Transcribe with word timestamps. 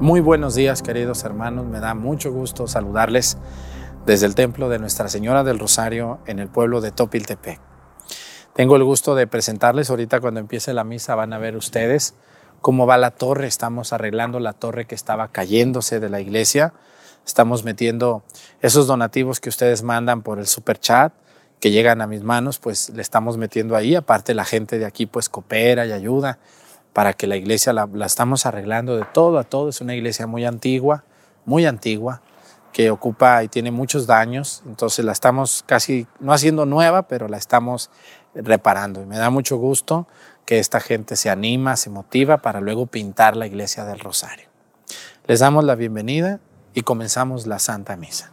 Muy 0.00 0.20
buenos 0.20 0.54
días, 0.54 0.82
queridos 0.82 1.24
hermanos. 1.24 1.64
Me 1.64 1.80
da 1.80 1.94
mucho 1.94 2.30
gusto 2.30 2.68
saludarles 2.68 3.38
desde 4.04 4.26
el 4.26 4.34
templo 4.34 4.68
de 4.68 4.78
Nuestra 4.78 5.08
Señora 5.08 5.42
del 5.42 5.58
Rosario 5.58 6.18
en 6.26 6.38
el 6.38 6.48
pueblo 6.48 6.82
de 6.82 6.90
Topiltepec. 6.90 7.58
Tengo 8.52 8.76
el 8.76 8.84
gusto 8.84 9.14
de 9.14 9.26
presentarles, 9.26 9.88
ahorita 9.88 10.20
cuando 10.20 10.38
empiece 10.38 10.74
la 10.74 10.84
misa 10.84 11.14
van 11.14 11.32
a 11.32 11.38
ver 11.38 11.56
ustedes 11.56 12.14
cómo 12.60 12.86
va 12.86 12.98
la 12.98 13.10
torre. 13.10 13.46
Estamos 13.46 13.94
arreglando 13.94 14.38
la 14.38 14.52
torre 14.52 14.84
que 14.84 14.94
estaba 14.94 15.28
cayéndose 15.28 15.98
de 15.98 16.10
la 16.10 16.20
iglesia. 16.20 16.74
Estamos 17.26 17.64
metiendo 17.64 18.22
esos 18.60 18.86
donativos 18.86 19.40
que 19.40 19.48
ustedes 19.48 19.82
mandan 19.82 20.20
por 20.20 20.38
el 20.38 20.46
super 20.46 20.78
chat 20.78 21.14
que 21.58 21.70
llegan 21.70 22.02
a 22.02 22.06
mis 22.06 22.22
manos, 22.22 22.58
pues 22.58 22.90
le 22.90 23.00
estamos 23.00 23.38
metiendo 23.38 23.74
ahí. 23.74 23.94
Aparte 23.94 24.34
la 24.34 24.44
gente 24.44 24.78
de 24.78 24.84
aquí 24.84 25.06
pues 25.06 25.30
coopera 25.30 25.86
y 25.86 25.92
ayuda 25.92 26.38
para 26.96 27.12
que 27.12 27.26
la 27.26 27.36
iglesia 27.36 27.74
la, 27.74 27.86
estamos 28.06 28.46
arreglando 28.46 28.96
de 28.96 29.04
todo 29.04 29.38
a 29.38 29.44
todo. 29.44 29.68
Es 29.68 29.82
una 29.82 29.94
iglesia 29.94 30.26
muy 30.26 30.46
antigua, 30.46 31.04
muy 31.44 31.66
antigua, 31.66 32.22
que 32.72 32.90
ocupa 32.90 33.44
y 33.44 33.48
tiene 33.48 33.70
muchos 33.70 34.06
daños. 34.06 34.62
Entonces 34.64 35.04
la 35.04 35.12
estamos 35.12 35.62
casi, 35.66 36.06
no 36.20 36.32
haciendo 36.32 36.64
nueva, 36.64 37.06
pero 37.06 37.28
la 37.28 37.36
estamos 37.36 37.90
reparando. 38.34 39.02
Y 39.02 39.04
me 39.04 39.18
da 39.18 39.28
mucho 39.28 39.58
gusto 39.58 40.08
que 40.46 40.58
esta 40.58 40.80
gente 40.80 41.16
se 41.16 41.28
anima, 41.28 41.76
se 41.76 41.90
motiva 41.90 42.38
para 42.38 42.62
luego 42.62 42.86
pintar 42.86 43.36
la 43.36 43.46
iglesia 43.46 43.84
del 43.84 44.00
Rosario. 44.00 44.48
Les 45.26 45.40
damos 45.40 45.64
la 45.64 45.74
bienvenida 45.74 46.40
y 46.72 46.80
comenzamos 46.80 47.46
la 47.46 47.58
Santa 47.58 47.98
Misa. 47.98 48.32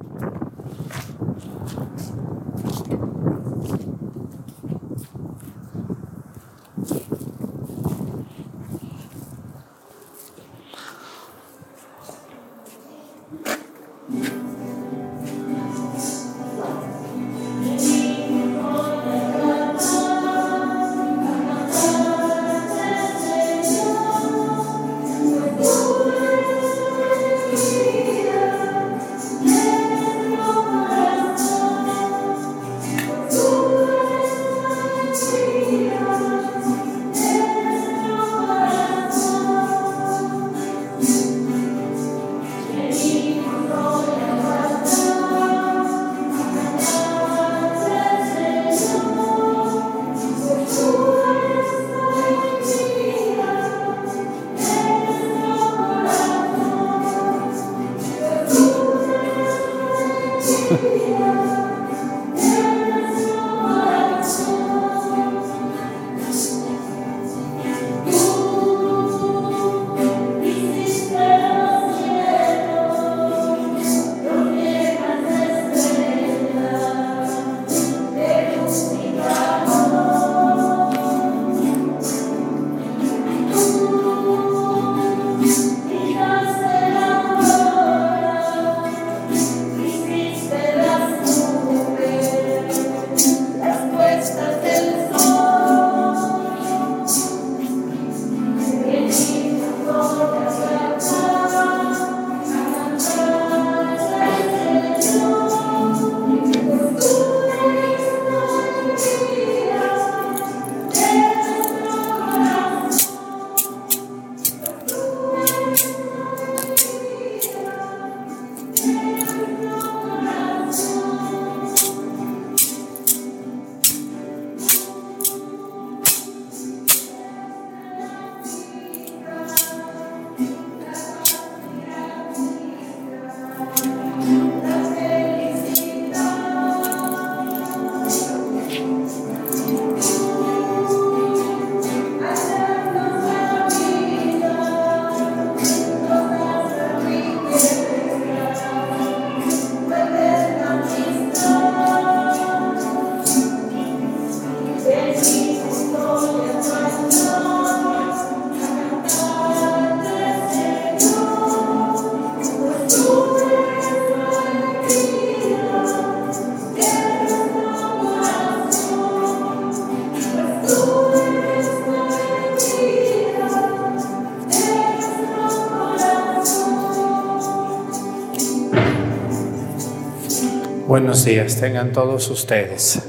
Buenos 181.11 181.25
días, 181.25 181.57
tengan 181.59 181.91
todos 181.91 182.29
ustedes. 182.29 183.03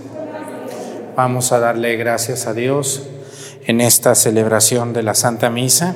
Vamos 1.14 1.52
a 1.52 1.60
darle 1.60 1.94
gracias 1.94 2.48
a 2.48 2.52
Dios 2.52 3.04
en 3.64 3.80
esta 3.80 4.16
celebración 4.16 4.92
de 4.92 5.04
la 5.04 5.14
Santa 5.14 5.50
Misa. 5.50 5.94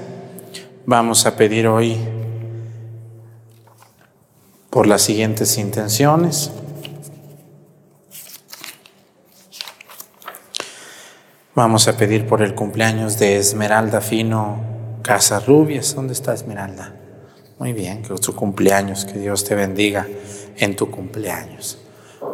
Vamos 0.84 1.26
a 1.26 1.34
pedir 1.34 1.66
hoy 1.66 1.98
por 4.70 4.86
las 4.86 5.02
siguientes 5.02 5.58
intenciones. 5.58 6.52
Vamos 11.56 11.88
a 11.88 11.96
pedir 11.96 12.24
por 12.28 12.40
el 12.40 12.54
cumpleaños 12.54 13.18
de 13.18 13.36
Esmeralda 13.36 14.00
Fino 14.00 14.60
Casarrubias. 15.02 15.96
¿Dónde 15.96 16.12
está 16.12 16.34
Esmeralda? 16.34 16.94
Muy 17.58 17.72
bien, 17.72 18.02
que 18.02 18.16
su 18.22 18.36
cumpleaños, 18.36 19.04
que 19.04 19.18
Dios 19.18 19.42
te 19.42 19.56
bendiga 19.56 20.06
en 20.56 20.76
tu 20.76 20.88
cumpleaños. 20.88 21.80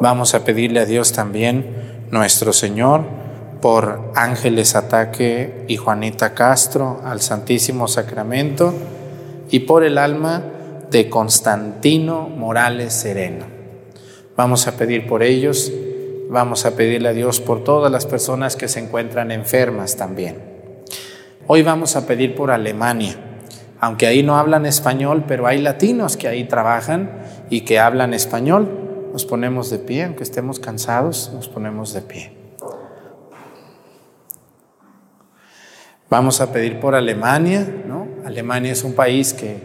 Vamos 0.00 0.34
a 0.34 0.44
pedirle 0.44 0.80
a 0.80 0.86
Dios 0.86 1.12
también, 1.12 2.06
nuestro 2.10 2.52
Señor, 2.52 3.02
por 3.60 4.10
Ángeles 4.16 4.74
Ataque 4.74 5.64
y 5.68 5.76
Juanita 5.76 6.34
Castro 6.34 7.00
al 7.04 7.20
Santísimo 7.20 7.86
Sacramento 7.86 8.74
y 9.50 9.60
por 9.60 9.84
el 9.84 9.98
alma 9.98 10.42
de 10.90 11.08
Constantino 11.08 12.28
Morales 12.28 12.92
Sereno. 12.92 13.46
Vamos 14.36 14.66
a 14.66 14.76
pedir 14.76 15.06
por 15.06 15.22
ellos, 15.22 15.72
vamos 16.28 16.66
a 16.66 16.74
pedirle 16.74 17.10
a 17.10 17.12
Dios 17.12 17.40
por 17.40 17.62
todas 17.62 17.92
las 17.92 18.06
personas 18.06 18.56
que 18.56 18.68
se 18.68 18.80
encuentran 18.80 19.30
enfermas 19.30 19.96
también. 19.96 20.38
Hoy 21.46 21.62
vamos 21.62 21.96
a 21.96 22.06
pedir 22.06 22.34
por 22.34 22.50
Alemania, 22.50 23.14
aunque 23.78 24.06
ahí 24.06 24.22
no 24.22 24.36
hablan 24.36 24.66
español, 24.66 25.24
pero 25.28 25.46
hay 25.46 25.60
latinos 25.60 26.16
que 26.16 26.28
ahí 26.28 26.44
trabajan 26.44 27.10
y 27.50 27.62
que 27.62 27.78
hablan 27.78 28.14
español. 28.14 28.81
Nos 29.12 29.26
ponemos 29.26 29.68
de 29.68 29.78
pie, 29.78 30.04
aunque 30.04 30.22
estemos 30.22 30.58
cansados, 30.58 31.30
nos 31.34 31.48
ponemos 31.48 31.92
de 31.92 32.00
pie. 32.00 32.32
Vamos 36.08 36.40
a 36.40 36.52
pedir 36.52 36.80
por 36.80 36.94
Alemania, 36.94 37.66
¿no? 37.86 38.06
Alemania 38.24 38.72
es 38.72 38.84
un 38.84 38.94
país 38.94 39.34
que 39.34 39.56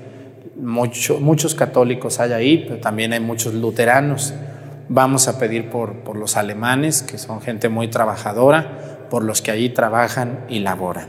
muchos 0.57 1.55
católicos 1.55 2.19
hay 2.19 2.33
ahí, 2.33 2.65
pero 2.67 2.79
también 2.79 3.13
hay 3.13 3.19
muchos 3.19 3.53
luteranos. 3.53 4.33
Vamos 4.89 5.27
a 5.27 5.39
pedir 5.39 5.69
por, 5.69 5.99
por 5.99 6.17
los 6.17 6.37
alemanes, 6.37 7.01
que 7.01 7.17
son 7.17 7.41
gente 7.41 7.69
muy 7.69 7.87
trabajadora, 7.89 9.07
por 9.09 9.23
los 9.23 9.41
que 9.41 9.51
allí 9.51 9.69
trabajan 9.69 10.45
y 10.49 10.59
laboran. 10.59 11.07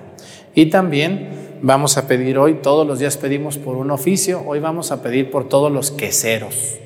Y 0.55 0.67
también 0.67 1.59
vamos 1.63 1.99
a 1.99 2.07
pedir 2.07 2.39
hoy, 2.39 2.55
todos 2.55 2.87
los 2.87 2.99
días 2.99 3.17
pedimos 3.17 3.59
por 3.59 3.77
un 3.77 3.91
oficio, 3.91 4.43
hoy 4.47 4.61
vamos 4.61 4.93
a 4.93 5.03
pedir 5.03 5.31
por 5.31 5.49
todos 5.49 5.71
los 5.71 5.91
queseros. 5.91 6.79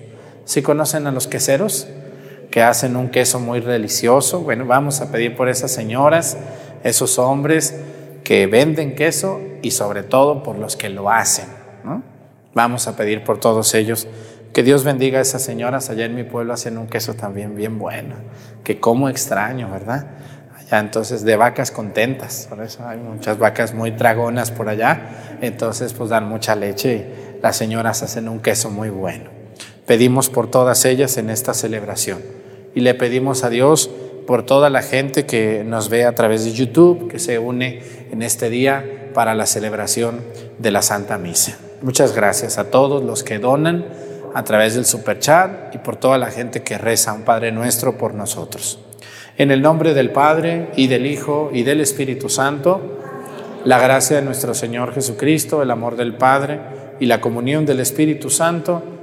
¿Sí 0.45 0.63
conocen 0.63 1.07
a 1.07 1.13
los 1.13 1.29
queseros? 1.29 1.87
Que 2.51 2.63
hacen 2.63 2.97
un 2.97 3.09
queso 3.09 3.41
muy 3.41 3.61
delicioso. 3.61 4.41
Bueno, 4.41 4.67
vamos 4.67 5.01
a 5.01 5.11
pedir 5.11 5.37
por 5.37 5.49
esas 5.49 5.71
señoras, 5.71 6.37
esos 6.83 7.19
hombres 7.19 7.75
que 8.25 8.47
venden 8.47 8.95
queso 8.95 9.41
y 9.63 9.71
sobre 9.71 10.03
todo 10.03 10.43
por 10.43 10.59
los 10.59 10.77
que 10.77 10.89
lo 10.89 11.11
hacen. 11.11 11.47
Vamos 12.55 12.87
a 12.87 12.97
pedir 12.97 13.25
por 13.25 13.41
todos 13.41 13.75
ellos 13.75 14.07
que 14.53 14.63
Dios 14.63 14.85
bendiga 14.85 15.19
a 15.19 15.23
esas 15.23 15.43
señoras. 15.43 15.89
Allá 15.89 16.05
en 16.05 16.15
mi 16.15 16.25
pueblo 16.25 16.53
hacen 16.53 16.77
un 16.77 16.87
queso 16.87 17.15
también 17.15 17.57
bien 17.57 17.79
bueno, 17.79 18.17
que 18.63 18.79
como 18.79 19.09
extraño, 19.09 19.71
¿verdad? 19.71 20.07
Allá 20.59 20.81
entonces 20.81 21.25
de 21.25 21.37
vacas 21.37 21.71
contentas, 21.71 22.47
por 22.51 22.63
eso 22.63 22.87
hay 22.87 22.99
muchas 22.99 23.39
vacas 23.39 23.73
muy 23.73 23.91
dragonas 23.91 24.51
por 24.51 24.69
allá, 24.69 25.39
entonces 25.41 25.95
pues 25.95 26.11
dan 26.11 26.29
mucha 26.29 26.55
leche 26.55 27.39
y 27.39 27.43
las 27.43 27.57
señoras 27.57 28.03
hacen 28.03 28.29
un 28.29 28.41
queso 28.41 28.71
muy 28.71 28.91
bueno. 28.91 29.42
Pedimos 29.87 30.31
por 30.31 30.49
todas 30.49 30.85
ellas 30.85 31.17
en 31.19 31.29
esta 31.29 31.55
celebración 31.55 32.21
y 32.75 32.81
le 32.81 32.95
pedimos 32.95 33.43
a 33.43 33.51
Dios 33.51 33.91
por 34.27 34.47
toda 34.47 34.71
la 34.71 34.83
gente 34.83 35.27
que 35.27 35.65
nos 35.65 35.89
ve 35.89 36.05
a 36.05 36.15
través 36.15 36.45
de 36.45 36.53
YouTube, 36.53 37.09
que 37.09 37.19
se 37.19 37.41
une 37.41 37.83
en 38.13 38.23
este 38.23 38.49
día 38.49 39.11
para 39.13 39.35
la 39.35 39.47
celebración 39.47 40.21
de 40.59 40.71
la 40.71 40.83
Santa 40.83 41.19
Misa. 41.19 41.59
Muchas 41.83 42.15
gracias 42.15 42.59
a 42.59 42.71
todos 42.71 43.03
los 43.03 43.25
que 43.25 43.41
donan 43.41 43.85
a 44.35 44.45
través 44.45 44.75
del 44.75 44.85
super 44.87 45.19
chat 45.19 45.75
y 45.75 45.79
por 45.79 45.97
toda 45.97 46.17
la 46.17 46.31
gente 46.31 46.63
que 46.63 46.79
reza 46.79 47.13
un 47.13 47.23
Padre 47.23 47.51
nuestro 47.51 47.99
por 47.99 48.15
nosotros. 48.15 48.79
En 49.37 49.51
el 49.51 49.63
nombre 49.63 49.95
del 49.95 50.11
Padre 50.11 50.69
y 50.77 50.87
del 50.87 51.07
Hijo 51.07 51.51
y 51.53 51.65
del 51.65 51.81
Espíritu 51.81 52.29
Santo, 52.29 52.99
la 53.65 53.81
gracia 53.81 54.17
de 54.17 54.23
nuestro 54.23 54.55
Señor 54.55 54.95
Jesucristo, 54.95 55.61
el 55.61 55.71
amor 55.73 55.97
del 55.97 56.15
Padre 56.15 56.61
y 57.01 57.07
la 57.07 57.21
comunión 57.21 57.67
del 57.67 57.81
Espíritu 57.81 58.31
Santo 58.31 58.83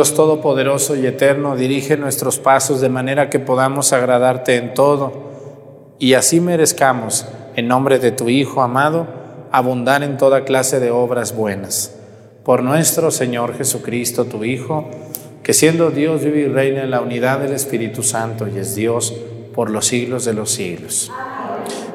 Dios 0.00 0.14
Todopoderoso 0.14 0.96
y 0.96 1.06
Eterno, 1.06 1.56
dirige 1.56 1.98
nuestros 1.98 2.38
pasos 2.38 2.80
de 2.80 2.88
manera 2.88 3.28
que 3.28 3.38
podamos 3.38 3.92
agradarte 3.92 4.56
en 4.56 4.72
todo 4.72 5.12
y 5.98 6.14
así 6.14 6.40
merezcamos, 6.40 7.26
en 7.54 7.68
nombre 7.68 7.98
de 7.98 8.10
tu 8.10 8.30
Hijo 8.30 8.62
amado, 8.62 9.06
abundar 9.52 10.02
en 10.02 10.16
toda 10.16 10.44
clase 10.46 10.80
de 10.80 10.90
obras 10.90 11.36
buenas. 11.36 11.94
Por 12.44 12.62
nuestro 12.62 13.10
Señor 13.10 13.58
Jesucristo, 13.58 14.24
tu 14.24 14.42
Hijo, 14.42 14.88
que 15.42 15.52
siendo 15.52 15.90
Dios 15.90 16.24
vive 16.24 16.40
y 16.40 16.46
reina 16.46 16.82
en 16.82 16.90
la 16.90 17.02
unidad 17.02 17.40
del 17.40 17.52
Espíritu 17.52 18.02
Santo 18.02 18.48
y 18.48 18.58
es 18.58 18.74
Dios 18.74 19.14
por 19.54 19.68
los 19.68 19.86
siglos 19.86 20.24
de 20.24 20.32
los 20.32 20.50
siglos. 20.50 21.12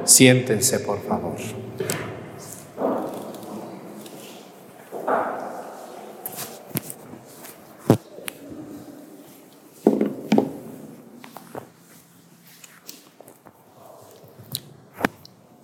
Siéntense, 0.04 0.80
por 0.80 1.02
favor. 1.02 1.38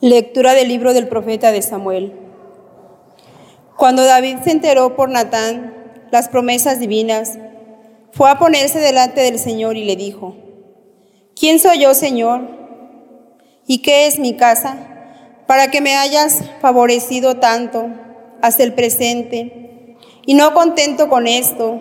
Lectura 0.02 0.54
del 0.54 0.68
libro 0.68 0.94
del 0.94 1.08
profeta 1.08 1.52
de 1.52 1.62
Samuel. 1.62 2.14
Cuando 3.78 4.04
David 4.04 4.38
se 4.44 4.52
enteró 4.52 4.96
por 4.96 5.10
Natán 5.10 5.76
las 6.12 6.28
promesas 6.28 6.80
divinas, 6.80 7.38
fue 8.12 8.30
a 8.30 8.40
ponerse 8.40 8.80
delante 8.80 9.22
del 9.22 9.38
Señor 9.40 9.78
y 9.78 9.86
le 9.86 9.96
dijo, 9.96 10.36
¿quién 11.40 11.60
soy 11.60 11.80
yo, 11.80 11.94
Señor? 11.94 12.42
¿Y 13.68 13.84
qué 13.84 14.08
es 14.08 14.18
mi 14.18 14.36
casa? 14.36 14.76
Para 15.48 15.70
que 15.70 15.82
me 15.82 15.96
hayas 15.96 16.44
favorecido 16.62 17.38
tanto 17.38 17.88
hasta 18.42 18.64
el 18.64 18.74
presente. 18.74 19.98
Y 20.26 20.34
no 20.34 20.54
contento 20.54 21.10
con 21.10 21.28
esto, 21.28 21.80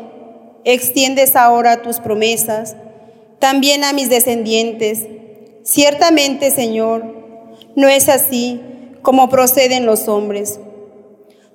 extiendes 0.64 1.36
ahora 1.36 1.82
tus 1.82 2.00
promesas 2.00 2.76
también 3.38 3.82
a 3.82 3.94
mis 3.94 4.10
descendientes 4.10 5.06
Ciertamente, 5.62 6.50
Señor, 6.50 7.19
no 7.76 7.88
es 7.88 8.08
así 8.08 8.60
como 9.02 9.28
proceden 9.28 9.86
los 9.86 10.08
hombres. 10.08 10.60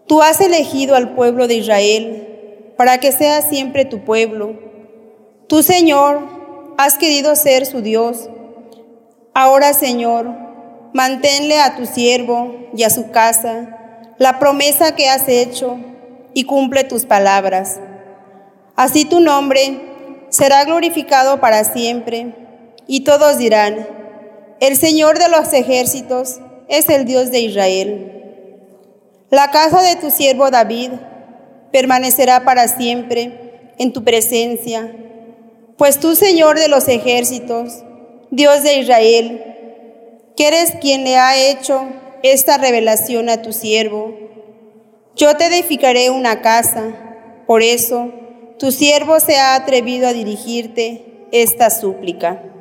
Tú 0.08 0.22
has 0.22 0.42
elegido 0.42 0.96
al 0.96 1.16
pueblo 1.16 1.48
de 1.48 1.56
Israel 1.56 2.74
para 2.78 3.00
que 3.00 3.12
sea 3.12 3.42
siempre 3.42 3.86
tu 3.86 4.04
pueblo. 4.04 4.54
Tú, 5.48 5.64
Señor, 5.64 6.20
has 6.78 6.98
querido 6.98 7.36
ser 7.36 7.66
su 7.66 7.82
Dios. 7.82 8.30
Ahora, 9.34 9.74
Señor, 9.74 10.30
manténle 10.94 11.60
a 11.60 11.76
tu 11.76 11.86
siervo 11.86 12.56
y 12.76 12.84
a 12.84 12.90
su 12.90 13.12
casa 13.12 14.14
la 14.18 14.40
promesa 14.40 14.96
que 14.96 15.10
has 15.10 15.28
hecho 15.28 15.78
y 16.34 16.44
cumple 16.44 16.84
tus 16.84 17.06
palabras. 17.06 17.80
Así 18.76 19.06
tu 19.06 19.20
nombre 19.20 19.82
será 20.30 20.64
glorificado 20.66 21.40
para 21.40 21.64
siempre 21.64 22.36
y 22.88 23.02
todos 23.02 23.38
dirán, 23.38 24.05
el 24.60 24.78
Señor 24.78 25.20
de 25.20 25.30
los 25.30 25.52
ejércitos 25.54 26.40
es 26.68 26.90
el 26.90 27.06
Dios 27.06 27.32
de 27.32 27.40
Israel. 27.42 28.12
La 29.30 29.52
casa 29.52 29.82
de 29.82 29.96
tu 29.96 30.12
siervo 30.12 30.50
David 30.50 30.92
permanecerá 31.72 32.46
para 32.46 32.68
siempre 32.68 33.74
en 33.78 33.92
tu 33.92 34.04
presencia, 34.04 34.96
pues 35.78 36.00
tú, 36.00 36.16
Señor 36.16 36.58
de 36.58 36.70
los 36.70 36.88
ejércitos, 36.88 37.84
Dios 38.32 38.64
de 38.64 38.80
Israel, 38.80 39.44
que 40.38 40.48
eres 40.48 40.76
quien 40.80 41.04
le 41.04 41.18
ha 41.18 41.36
hecho 41.38 41.82
esta 42.24 42.58
revelación 42.58 43.30
a 43.30 43.42
tu 43.42 43.52
siervo, 43.52 44.14
yo 45.18 45.36
te 45.36 45.48
edificaré 45.48 46.10
una 46.10 46.42
casa, 46.42 47.44
por 47.46 47.62
eso 47.62 48.12
tu 48.58 48.72
siervo 48.72 49.20
se 49.20 49.36
ha 49.38 49.56
atrevido 49.56 50.08
a 50.08 50.14
dirigirte 50.14 51.28
esta 51.32 51.70
súplica. 51.70 52.55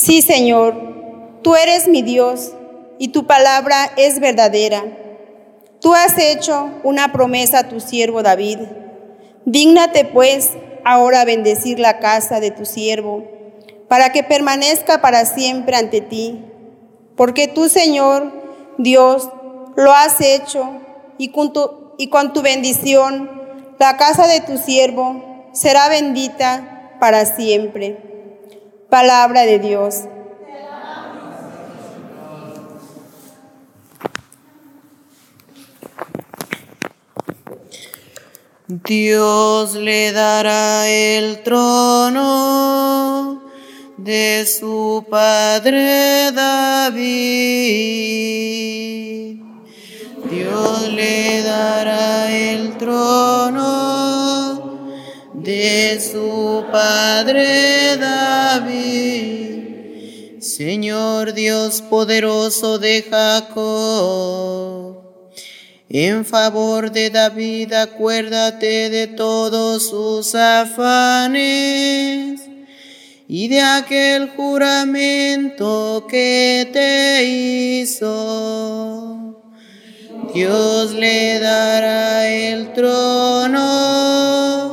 Sí, 0.00 0.22
Señor, 0.22 0.76
tú 1.42 1.56
eres 1.56 1.88
mi 1.88 2.02
Dios 2.02 2.52
y 3.00 3.08
tu 3.08 3.26
palabra 3.26 3.90
es 3.96 4.20
verdadera. 4.20 4.84
Tú 5.80 5.92
has 5.92 6.16
hecho 6.16 6.70
una 6.84 7.10
promesa 7.10 7.58
a 7.58 7.68
tu 7.68 7.80
siervo 7.80 8.22
David. 8.22 8.60
Dígnate 9.44 10.04
pues 10.04 10.50
ahora 10.84 11.24
bendecir 11.24 11.80
la 11.80 11.98
casa 11.98 12.38
de 12.38 12.52
tu 12.52 12.64
siervo, 12.64 13.24
para 13.88 14.12
que 14.12 14.22
permanezca 14.22 15.00
para 15.00 15.24
siempre 15.24 15.74
ante 15.74 16.00
ti. 16.00 16.44
Porque 17.16 17.48
tú, 17.48 17.68
Señor, 17.68 18.30
Dios, 18.78 19.28
lo 19.74 19.92
has 19.92 20.20
hecho 20.20 20.80
y 21.18 21.32
con 21.32 21.52
tu, 21.52 21.94
y 21.98 22.08
con 22.08 22.32
tu 22.32 22.42
bendición 22.42 23.28
la 23.80 23.96
casa 23.96 24.28
de 24.28 24.42
tu 24.42 24.58
siervo 24.58 25.50
será 25.52 25.88
bendita 25.88 26.92
para 27.00 27.26
siempre. 27.26 28.08
Palabra 28.90 29.42
de 29.42 29.58
Dios. 29.58 30.04
Dios 38.66 39.74
le 39.74 40.12
dará 40.12 40.88
el 40.88 41.42
trono 41.42 43.42
de 43.98 44.46
su 44.46 45.04
padre 45.10 46.32
David. 46.32 47.02
Dios 50.30 50.88
le 50.92 51.42
dará 51.42 52.30
el 52.30 52.78
trono 52.78 54.67
de 55.48 55.98
su 55.98 56.64
padre 56.70 57.96
David. 57.96 59.62
Señor 60.42 61.32
Dios 61.32 61.80
poderoso 61.80 62.78
de 62.78 63.02
Jacob 63.10 64.98
en 65.88 66.26
favor 66.26 66.92
de 66.92 67.08
David, 67.08 67.72
acuérdate 67.72 68.90
de 68.90 69.06
todos 69.06 69.88
sus 69.88 70.34
afanes 70.34 71.38
y 73.26 73.48
de 73.48 73.62
aquel 73.62 74.28
juramento 74.36 76.06
que 76.10 76.68
te 76.70 77.24
hizo. 77.24 78.04
Dios 80.34 80.92
le 80.92 81.38
dará 81.38 82.28
el 82.28 82.74
trono 82.74 84.67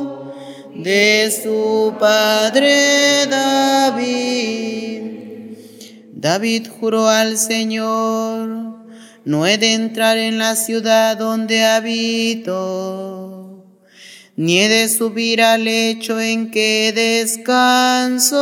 de 0.82 1.32
su 1.42 1.94
padre 1.98 3.26
David. 3.26 5.02
David 6.12 6.66
juró 6.80 7.08
al 7.08 7.38
Señor 7.38 8.66
no 9.26 9.44
he 9.44 9.58
de 9.58 9.74
entrar 9.74 10.16
en 10.18 10.38
la 10.38 10.54
ciudad 10.54 11.16
donde 11.16 11.64
habito, 11.64 13.64
ni 14.36 14.60
he 14.60 14.68
de 14.68 14.88
subir 14.88 15.42
al 15.42 15.64
lecho 15.64 16.20
en 16.20 16.52
que 16.52 16.92
descanso. 16.94 18.36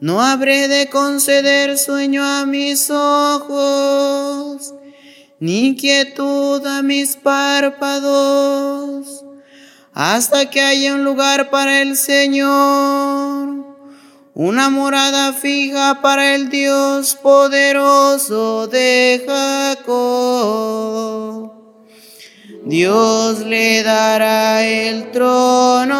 No 0.00 0.22
habré 0.22 0.68
de 0.68 0.88
conceder 0.88 1.76
sueño 1.76 2.24
a 2.24 2.46
mis 2.46 2.88
ojos, 2.88 4.72
ni 5.40 5.76
quietud 5.76 6.64
a 6.64 6.80
mis 6.80 7.16
párpados, 7.16 9.25
hasta 9.96 10.50
que 10.50 10.60
haya 10.60 10.94
un 10.94 11.04
lugar 11.04 11.48
para 11.48 11.80
el 11.80 11.96
Señor 11.96 13.64
una 14.34 14.68
morada 14.68 15.32
fija 15.32 16.02
para 16.02 16.34
el 16.34 16.50
Dios 16.50 17.14
poderoso 17.14 18.66
de 18.66 19.24
Jacob. 19.26 19.94
Dios 22.66 23.38
le 23.38 23.82
dará 23.82 24.62
el 24.66 25.10
trono 25.12 25.94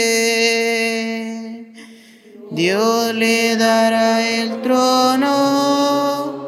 Dios 2.51 3.15
le 3.15 3.55
dará 3.57 4.29
el 4.29 4.61
trono 4.61 6.40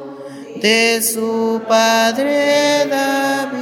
de 0.63 1.03
su 1.03 1.61
padre 1.67 2.87
David. 2.89 3.59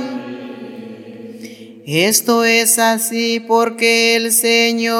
Esto 1.86 2.44
es 2.44 2.78
así 2.78 3.40
porque 3.40 4.14
el 4.16 4.32
Señor 4.32 4.90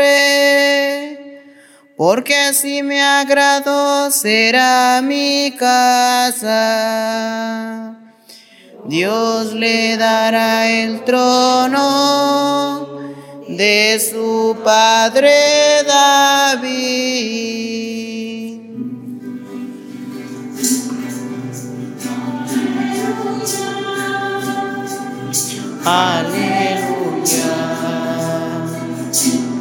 porque 1.95 2.35
así 2.35 2.83
me 2.83 3.01
agradó 3.01 4.11
será 4.11 5.01
mi 5.01 5.55
casa. 5.57 7.15
Dios 8.87 9.53
le 9.53 9.97
dará 9.97 10.69
el 10.69 11.03
trono 11.03 12.87
de 13.47 13.99
su 13.99 14.55
padre 14.63 15.31
David. 15.87 17.25
Aleluya. 25.83 26.45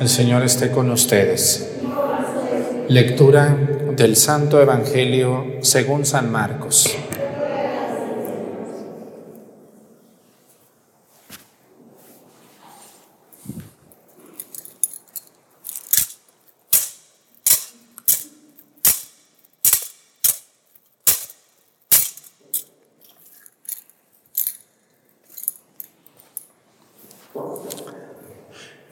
El 0.00 0.08
Señor 0.08 0.42
esté 0.42 0.70
con 0.70 0.90
ustedes. 0.90 1.68
Lectura 2.88 3.67
del 3.98 4.14
Santo 4.14 4.62
Evangelio 4.62 5.44
según 5.60 6.06
San 6.06 6.30
Marcos. 6.30 6.96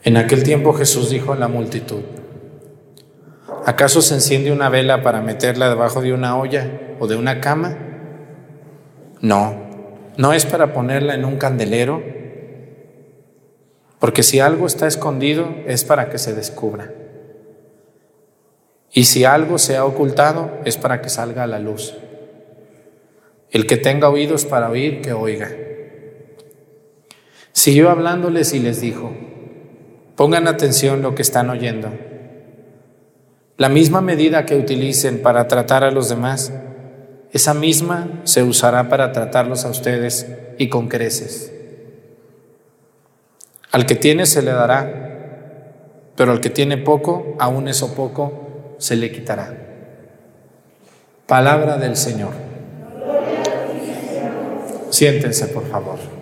En 0.03 0.17
aquel 0.17 0.43
tiempo 0.43 0.73
Jesús 0.73 1.09
dijo 1.09 1.31
a 1.31 1.37
la 1.37 1.47
multitud, 1.47 2.16
¿acaso 3.67 4.01
se 4.01 4.13
enciende 4.13 4.51
una 4.51 4.69
vela 4.69 5.03
para 5.03 5.21
meterla 5.21 5.67
debajo 5.67 6.01
de 6.01 6.13
una 6.13 6.37
olla 6.37 6.95
o 6.99 7.07
de 7.07 7.17
una 7.17 7.41
cama? 7.41 7.77
No, 9.19 9.55
no 10.15 10.31
es 10.31 10.45
para 10.45 10.73
ponerla 10.73 11.15
en 11.15 11.25
un 11.25 11.35
candelero, 11.37 12.01
porque 13.99 14.23
si 14.23 14.39
algo 14.39 14.67
está 14.67 14.87
escondido 14.87 15.49
es 15.65 15.83
para 15.83 16.09
que 16.09 16.17
se 16.17 16.33
descubra. 16.33 16.93
Y 18.93 19.03
si 19.03 19.25
algo 19.25 19.57
se 19.57 19.75
ha 19.75 19.83
ocultado 19.83 20.49
es 20.63 20.77
para 20.77 21.01
que 21.01 21.09
salga 21.09 21.43
a 21.43 21.47
la 21.47 21.59
luz. 21.59 21.93
El 23.51 23.67
que 23.67 23.75
tenga 23.75 24.09
oídos 24.09 24.45
para 24.45 24.69
oír, 24.69 25.01
que 25.01 25.11
oiga. 25.11 25.51
Siguió 27.51 27.89
hablándoles 27.89 28.53
y 28.53 28.59
les 28.59 28.79
dijo, 28.79 29.13
Pongan 30.15 30.47
atención 30.47 31.03
lo 31.03 31.13
que 31.13 31.21
están 31.21 31.51
oyendo. 31.51 32.06
La 33.57 33.69
misma 33.69 34.01
medida 34.01 34.45
que 34.45 34.55
utilicen 34.55 35.23
para 35.23 35.47
tratar 35.47 35.83
a 35.83 35.89
los 35.89 36.09
demás, 36.09 36.53
esa 37.31 37.55
misma 37.55 38.21
se 38.23 38.43
usará 38.43 38.87
para 38.87 39.11
tratarlos 39.11 39.65
a 39.65 39.69
ustedes 39.69 40.27
y 40.59 40.69
con 40.69 40.87
creces. 40.87 41.51
Al 43.71 43.87
que 43.87 43.95
tiene 43.95 44.27
se 44.27 44.43
le 44.43 44.51
dará, 44.51 46.13
pero 46.15 46.31
al 46.31 46.39
que 46.39 46.51
tiene 46.51 46.77
poco, 46.77 47.35
aún 47.39 47.67
eso 47.67 47.95
poco 47.95 48.75
se 48.77 48.95
le 48.95 49.11
quitará. 49.11 49.55
Palabra 51.25 51.77
del 51.77 51.95
Señor. 51.97 52.33
Siéntense, 54.91 55.47
por 55.47 55.67
favor. 55.67 56.16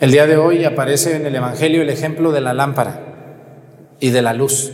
El 0.00 0.12
día 0.12 0.26
de 0.26 0.38
hoy 0.38 0.64
aparece 0.64 1.14
en 1.14 1.26
el 1.26 1.36
Evangelio 1.36 1.82
el 1.82 1.90
ejemplo 1.90 2.32
de 2.32 2.40
la 2.40 2.54
lámpara 2.54 3.00
y 4.00 4.08
de 4.08 4.22
la 4.22 4.32
luz. 4.32 4.72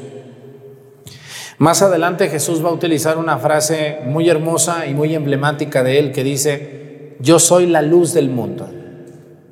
Más 1.58 1.82
adelante 1.82 2.28
Jesús 2.28 2.64
va 2.64 2.68
a 2.68 2.72
utilizar 2.72 3.18
una 3.18 3.36
frase 3.38 3.98
muy 4.04 4.30
hermosa 4.30 4.86
y 4.86 4.94
muy 4.94 5.16
emblemática 5.16 5.82
de 5.82 5.98
él 5.98 6.12
que 6.12 6.22
dice, 6.22 7.16
yo 7.18 7.40
soy 7.40 7.66
la 7.66 7.82
luz 7.82 8.14
del 8.14 8.28
mundo. 8.28 8.70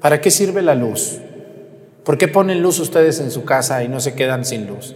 ¿Para 0.00 0.20
qué 0.20 0.30
sirve 0.30 0.62
la 0.62 0.76
luz? 0.76 1.18
¿Por 2.04 2.18
qué 2.18 2.28
ponen 2.28 2.62
luz 2.62 2.78
ustedes 2.78 3.18
en 3.18 3.32
su 3.32 3.44
casa 3.44 3.82
y 3.82 3.88
no 3.88 3.98
se 3.98 4.14
quedan 4.14 4.44
sin 4.44 4.68
luz? 4.68 4.94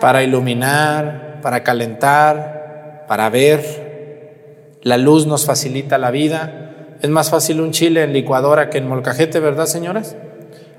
Para 0.00 0.24
iluminar, 0.24 1.38
para 1.42 1.62
calentar, 1.62 3.04
para 3.06 3.30
ver. 3.30 4.80
La 4.82 4.96
luz 4.96 5.28
nos 5.28 5.46
facilita 5.46 5.96
la 5.96 6.10
vida 6.10 6.69
es 7.02 7.08
más 7.08 7.30
fácil 7.30 7.60
un 7.60 7.70
chile 7.70 8.02
en 8.02 8.12
licuadora 8.12 8.68
que 8.68 8.78
en 8.78 8.88
molcajete, 8.88 9.40
¿verdad, 9.40 9.66
señoras? 9.66 10.16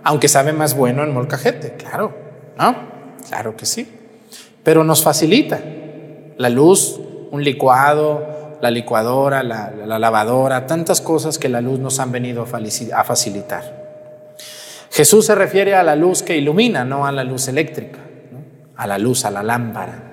Aunque 0.04 0.28
sabe 0.28 0.54
más 0.54 0.76
bueno 0.76 1.04
en 1.04 1.14
molcajete, 1.14 1.74
claro, 1.74 2.14
¿no? 2.58 2.76
Claro 3.28 3.56
que 3.56 3.66
sí. 3.66 3.90
Pero 4.64 4.84
nos 4.84 5.04
facilita 5.04 5.60
la 6.38 6.50
luz, 6.50 7.00
un 7.32 7.44
licuado, 7.44 8.58
la 8.62 8.70
licuadora, 8.70 9.42
la, 9.42 9.72
lavadora, 9.98 10.68
tantas 10.68 11.02
cosas 11.02 11.40
que 11.40 11.50
la 11.50 11.62
luz 11.62 11.80
nos 11.80 12.00
han 12.00 12.12
venido 12.12 12.44
a 12.44 13.04
facilitar. 13.04 13.82
Jesús 14.92 15.26
se 15.26 15.34
refiere 15.34 15.74
a 15.74 15.82
la 15.82 15.96
luz 15.96 16.22
que 16.22 16.38
ilumina, 16.38 16.86
no 16.86 17.08
a 17.08 17.12
la 17.12 17.24
luz 17.24 17.48
eléctrica, 17.48 18.00
a 18.76 18.86
la 18.86 19.00
luz, 19.00 19.26
a 19.26 19.32
la 19.32 19.42
lámpara. 19.42 20.04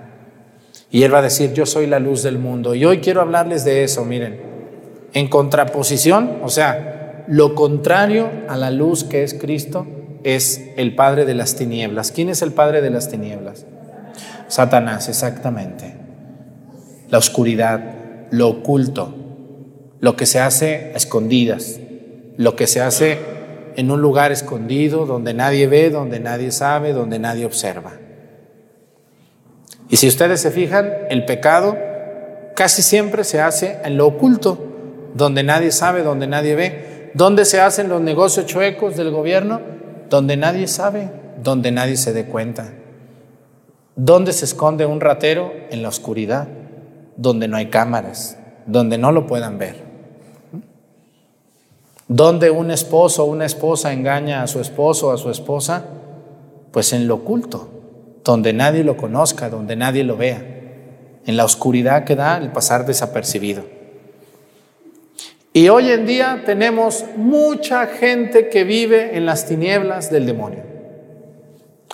Y 0.90 1.02
Él 1.02 1.12
va 1.12 1.18
a 1.18 1.22
decir, 1.22 1.52
yo 1.52 1.66
soy 1.66 1.86
la 1.86 1.98
luz 1.98 2.22
del 2.22 2.38
mundo. 2.38 2.74
Y 2.74 2.86
hoy 2.86 3.00
quiero 3.00 3.20
hablarles 3.20 3.64
de 3.64 3.84
eso, 3.84 4.04
miren 4.06 4.57
en 5.12 5.28
contraposición, 5.28 6.38
o 6.42 6.48
sea, 6.48 7.24
lo 7.28 7.54
contrario 7.54 8.30
a 8.48 8.56
la 8.56 8.70
luz 8.70 9.04
que 9.04 9.22
es 9.22 9.34
Cristo 9.34 9.86
es 10.24 10.62
el 10.76 10.94
padre 10.94 11.24
de 11.24 11.34
las 11.34 11.56
tinieblas. 11.56 12.12
¿Quién 12.12 12.28
es 12.28 12.42
el 12.42 12.52
padre 12.52 12.80
de 12.80 12.90
las 12.90 13.08
tinieblas? 13.08 13.66
Satanás, 14.48 15.08
exactamente. 15.08 15.94
La 17.10 17.18
oscuridad, 17.18 17.80
lo 18.30 18.48
oculto, 18.48 19.14
lo 20.00 20.16
que 20.16 20.26
se 20.26 20.40
hace 20.40 20.92
a 20.94 20.96
escondidas, 20.96 21.80
lo 22.36 22.56
que 22.56 22.66
se 22.66 22.80
hace 22.80 23.18
en 23.76 23.90
un 23.90 24.00
lugar 24.00 24.32
escondido 24.32 25.06
donde 25.06 25.34
nadie 25.34 25.66
ve, 25.66 25.90
donde 25.90 26.20
nadie 26.20 26.50
sabe, 26.50 26.92
donde 26.92 27.18
nadie 27.18 27.46
observa. 27.46 27.92
Y 29.88 29.96
si 29.96 30.08
ustedes 30.08 30.40
se 30.40 30.50
fijan, 30.50 30.90
el 31.10 31.24
pecado 31.24 31.76
casi 32.54 32.82
siempre 32.82 33.24
se 33.24 33.40
hace 33.40 33.78
en 33.84 33.96
lo 33.96 34.06
oculto, 34.06 34.67
donde 35.14 35.42
nadie 35.42 35.72
sabe, 35.72 36.02
donde 36.02 36.26
nadie 36.26 36.54
ve. 36.54 37.10
¿Dónde 37.14 37.44
se 37.44 37.60
hacen 37.60 37.88
los 37.88 38.00
negocios 38.00 38.46
chuecos 38.46 38.96
del 38.96 39.10
gobierno? 39.10 39.60
Donde 40.10 40.36
nadie 40.36 40.68
sabe, 40.68 41.10
donde 41.42 41.70
nadie 41.70 41.96
se 41.96 42.12
dé 42.12 42.26
cuenta. 42.26 42.72
¿Dónde 43.96 44.32
se 44.32 44.44
esconde 44.44 44.86
un 44.86 45.00
ratero? 45.00 45.52
En 45.70 45.82
la 45.82 45.88
oscuridad, 45.88 46.48
donde 47.16 47.48
no 47.48 47.56
hay 47.56 47.66
cámaras, 47.66 48.38
donde 48.66 48.98
no 48.98 49.10
lo 49.12 49.26
puedan 49.26 49.58
ver. 49.58 49.88
¿Dónde 52.06 52.50
un 52.50 52.70
esposo 52.70 53.24
o 53.24 53.26
una 53.26 53.44
esposa 53.44 53.92
engaña 53.92 54.42
a 54.42 54.46
su 54.46 54.60
esposo 54.60 55.08
o 55.08 55.12
a 55.12 55.18
su 55.18 55.30
esposa? 55.30 55.84
Pues 56.70 56.92
en 56.92 57.08
lo 57.08 57.16
oculto, 57.16 57.68
donde 58.24 58.52
nadie 58.52 58.84
lo 58.84 58.96
conozca, 58.96 59.50
donde 59.50 59.76
nadie 59.76 60.04
lo 60.04 60.16
vea, 60.16 60.42
en 61.26 61.36
la 61.36 61.44
oscuridad 61.44 62.04
que 62.04 62.16
da 62.16 62.38
el 62.38 62.52
pasar 62.52 62.86
desapercibido. 62.86 63.77
Y 65.58 65.70
hoy 65.70 65.90
en 65.90 66.06
día 66.06 66.44
tenemos 66.46 67.04
mucha 67.16 67.88
gente 67.88 68.48
que 68.48 68.62
vive 68.62 69.16
en 69.16 69.26
las 69.26 69.44
tinieblas 69.44 70.08
del 70.08 70.24
demonio. 70.24 70.62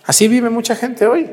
Así 0.05 0.29
vive 0.29 0.51
mucha 0.51 0.77
gente 0.77 1.07
hoy, 1.07 1.31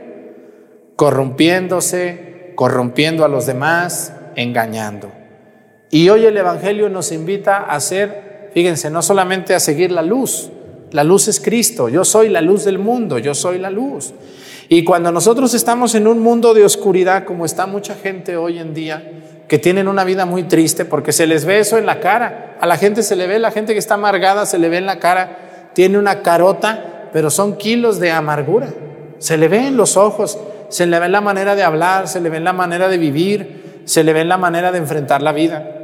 corrompiéndose, 0.96 2.54
corrompiendo 2.56 3.26
a 3.26 3.28
los 3.28 3.48
demás, 3.48 4.14
engañando. 4.38 5.12
Y 5.90 6.08
hoy 6.08 6.26
el 6.26 6.38
Evangelio 6.38 6.88
nos 6.88 7.12
invita 7.12 7.58
a 7.58 7.76
hacer, 7.76 8.50
fíjense, 8.54 8.90
no 8.90 9.02
solamente 9.02 9.54
a 9.54 9.60
seguir 9.60 9.92
la 9.92 10.02
luz, 10.02 10.52
la 10.92 11.04
luz 11.04 11.28
es 11.28 11.40
Cristo, 11.40 11.90
yo 11.90 12.04
soy 12.04 12.30
la 12.30 12.42
luz 12.42 12.66
del 12.66 12.80
mundo, 12.80 13.18
yo 13.18 13.34
soy 13.34 13.60
la 13.60 13.70
luz. 13.70 14.14
Y 14.68 14.84
cuando 14.84 15.12
nosotros 15.12 15.54
estamos 15.54 15.96
en 15.96 16.08
un 16.08 16.20
mundo 16.20 16.54
de 16.54 16.64
oscuridad, 16.64 17.26
como 17.26 17.46
está 17.46 17.66
mucha 17.66 17.96
gente 17.96 18.38
hoy 18.38 18.60
en 18.60 18.74
día, 18.74 19.04
que 19.48 19.60
tienen 19.60 19.90
una 19.90 20.06
vida 20.06 20.26
muy 20.26 20.44
triste 20.44 20.86
porque 20.86 21.12
se 21.12 21.28
les 21.28 21.44
ve 21.44 21.60
eso 21.60 21.78
en 21.78 21.86
la 21.86 22.00
cara. 22.00 22.56
A 22.62 22.66
la 22.66 22.78
gente 22.78 23.04
se 23.04 23.18
le 23.18 23.28
ve, 23.28 23.38
la 23.38 23.52
gente 23.52 23.74
que 23.74 23.80
está 23.80 23.96
amargada 23.96 24.46
se 24.46 24.58
le 24.58 24.70
ve 24.70 24.78
en 24.78 24.86
la 24.86 25.00
cara, 25.00 25.70
tiene 25.74 25.98
una 25.98 26.22
carota, 26.22 27.10
pero 27.12 27.30
son 27.30 27.58
kilos 27.58 28.00
de 28.00 28.12
amargura. 28.12 28.70
Se 29.20 29.36
le 29.36 29.50
ve 29.50 29.68
en 29.68 29.76
los 29.76 29.98
ojos, 29.98 30.40
se 30.70 30.86
le 30.86 31.00
ve 31.00 31.08
en 31.08 31.12
la 31.12 31.20
manera 31.22 31.56
de 31.56 31.64
hablar, 31.64 32.08
se 32.08 32.22
le 32.22 32.30
ve 32.30 32.38
en 32.38 32.46
la 32.46 32.54
manera 32.54 32.88
de 32.88 32.98
vivir, 32.98 33.82
se 33.84 34.06
le 34.06 34.14
ve 34.14 34.22
en 34.22 34.30
la 34.30 34.38
manera 34.38 34.72
de 34.72 34.78
enfrentar 34.78 35.22
la 35.22 35.34
vida. 35.34 35.81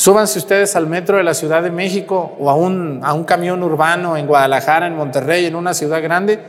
Súbanse 0.00 0.38
ustedes 0.38 0.76
al 0.76 0.86
metro 0.86 1.18
de 1.18 1.22
la 1.22 1.34
Ciudad 1.34 1.62
de 1.62 1.70
México 1.70 2.34
o 2.40 2.48
a 2.48 2.54
un, 2.54 3.00
a 3.02 3.12
un 3.12 3.24
camión 3.24 3.62
urbano 3.62 4.16
en 4.16 4.26
Guadalajara, 4.26 4.86
en 4.86 4.96
Monterrey, 4.96 5.44
en 5.44 5.54
una 5.54 5.74
ciudad 5.74 6.02
grande. 6.02 6.40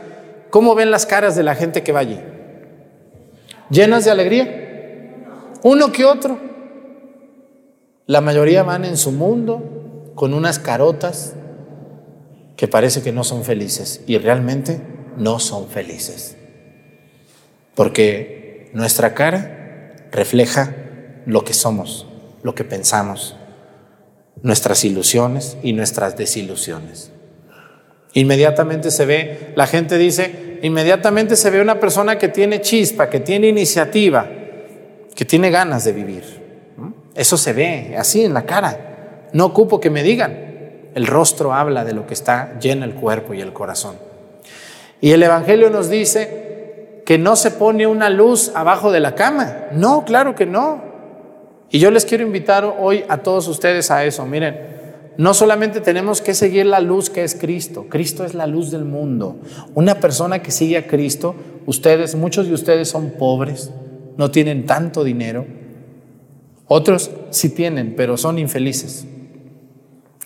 ¿Cómo 0.48 0.74
ven 0.74 0.90
las 0.90 1.04
caras 1.04 1.36
de 1.36 1.42
la 1.42 1.54
gente 1.54 1.82
que 1.82 1.92
va 1.92 2.00
allí? 2.00 2.18
¿Llenas 3.68 4.06
de 4.06 4.10
alegría? 4.10 5.18
Uno 5.64 5.92
que 5.92 6.06
otro. 6.06 6.38
La 8.06 8.22
mayoría 8.22 8.62
van 8.62 8.86
en 8.86 8.96
su 8.96 9.12
mundo 9.12 10.12
con 10.14 10.32
unas 10.32 10.58
carotas 10.58 11.34
que 12.56 12.68
parece 12.68 13.02
que 13.02 13.12
no 13.12 13.22
son 13.22 13.44
felices 13.44 14.02
y 14.06 14.16
realmente 14.16 14.80
no 15.18 15.38
son 15.38 15.68
felices. 15.68 16.38
Porque 17.74 18.70
nuestra 18.72 19.12
cara 19.12 19.92
refleja 20.10 20.74
lo 21.26 21.44
que 21.44 21.52
somos, 21.52 22.06
lo 22.42 22.54
que 22.54 22.64
pensamos, 22.64 23.36
nuestras 24.40 24.84
ilusiones 24.84 25.56
y 25.62 25.72
nuestras 25.72 26.16
desilusiones. 26.16 27.12
Inmediatamente 28.14 28.90
se 28.90 29.06
ve, 29.06 29.52
la 29.56 29.66
gente 29.66 29.98
dice, 29.98 30.58
inmediatamente 30.62 31.36
se 31.36 31.50
ve 31.50 31.60
una 31.60 31.80
persona 31.80 32.18
que 32.18 32.28
tiene 32.28 32.60
chispa, 32.60 33.08
que 33.08 33.20
tiene 33.20 33.48
iniciativa, 33.48 34.28
que 35.14 35.24
tiene 35.24 35.50
ganas 35.50 35.84
de 35.84 35.92
vivir. 35.92 36.42
Eso 37.14 37.36
se 37.36 37.52
ve 37.52 37.94
así 37.98 38.24
en 38.24 38.34
la 38.34 38.44
cara. 38.44 39.28
No 39.32 39.46
ocupo 39.46 39.80
que 39.80 39.90
me 39.90 40.02
digan. 40.02 40.50
El 40.94 41.06
rostro 41.06 41.54
habla 41.54 41.84
de 41.84 41.94
lo 41.94 42.06
que 42.06 42.14
está 42.14 42.58
lleno 42.58 42.84
el 42.84 42.94
cuerpo 42.94 43.32
y 43.32 43.40
el 43.40 43.52
corazón. 43.52 43.96
Y 45.00 45.12
el 45.12 45.22
Evangelio 45.22 45.70
nos 45.70 45.88
dice 45.88 47.02
que 47.06 47.18
no 47.18 47.34
se 47.34 47.50
pone 47.50 47.86
una 47.86 48.10
luz 48.10 48.52
abajo 48.54 48.92
de 48.92 49.00
la 49.00 49.14
cama. 49.14 49.68
No, 49.72 50.04
claro 50.04 50.34
que 50.34 50.46
no. 50.46 50.91
Y 51.72 51.78
yo 51.78 51.90
les 51.90 52.04
quiero 52.04 52.24
invitar 52.24 52.76
hoy 52.78 53.02
a 53.08 53.22
todos 53.22 53.48
ustedes 53.48 53.90
a 53.90 54.04
eso. 54.04 54.26
Miren, 54.26 54.58
no 55.16 55.32
solamente 55.32 55.80
tenemos 55.80 56.20
que 56.20 56.34
seguir 56.34 56.66
la 56.66 56.80
luz 56.80 57.08
que 57.08 57.24
es 57.24 57.34
Cristo, 57.34 57.86
Cristo 57.88 58.26
es 58.26 58.34
la 58.34 58.46
luz 58.46 58.70
del 58.70 58.84
mundo. 58.84 59.38
Una 59.74 59.98
persona 59.98 60.42
que 60.42 60.50
sigue 60.50 60.76
a 60.76 60.86
Cristo, 60.86 61.34
ustedes, 61.64 62.14
muchos 62.14 62.46
de 62.46 62.52
ustedes 62.52 62.90
son 62.90 63.12
pobres, 63.18 63.70
no 64.18 64.30
tienen 64.30 64.66
tanto 64.66 65.02
dinero. 65.02 65.46
Otros 66.68 67.10
sí 67.30 67.48
tienen, 67.48 67.94
pero 67.96 68.18
son 68.18 68.38
infelices. 68.38 69.06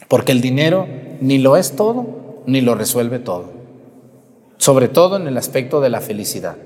Porque 0.09 0.33
el 0.33 0.41
dinero 0.41 0.89
ni 1.21 1.39
lo 1.39 1.57
es 1.57 1.77
todo, 1.77 2.43
ni 2.47 2.61
lo 2.61 2.75
resuelve 2.75 3.21
todo. 3.21 3.53
Sobre 4.57 4.89
todo 4.89 5.17
en 5.17 5.29
el 5.29 5.37
aspecto 5.37 5.81
de 5.81 5.91
la 5.91 6.01
felicidad. 6.01 6.57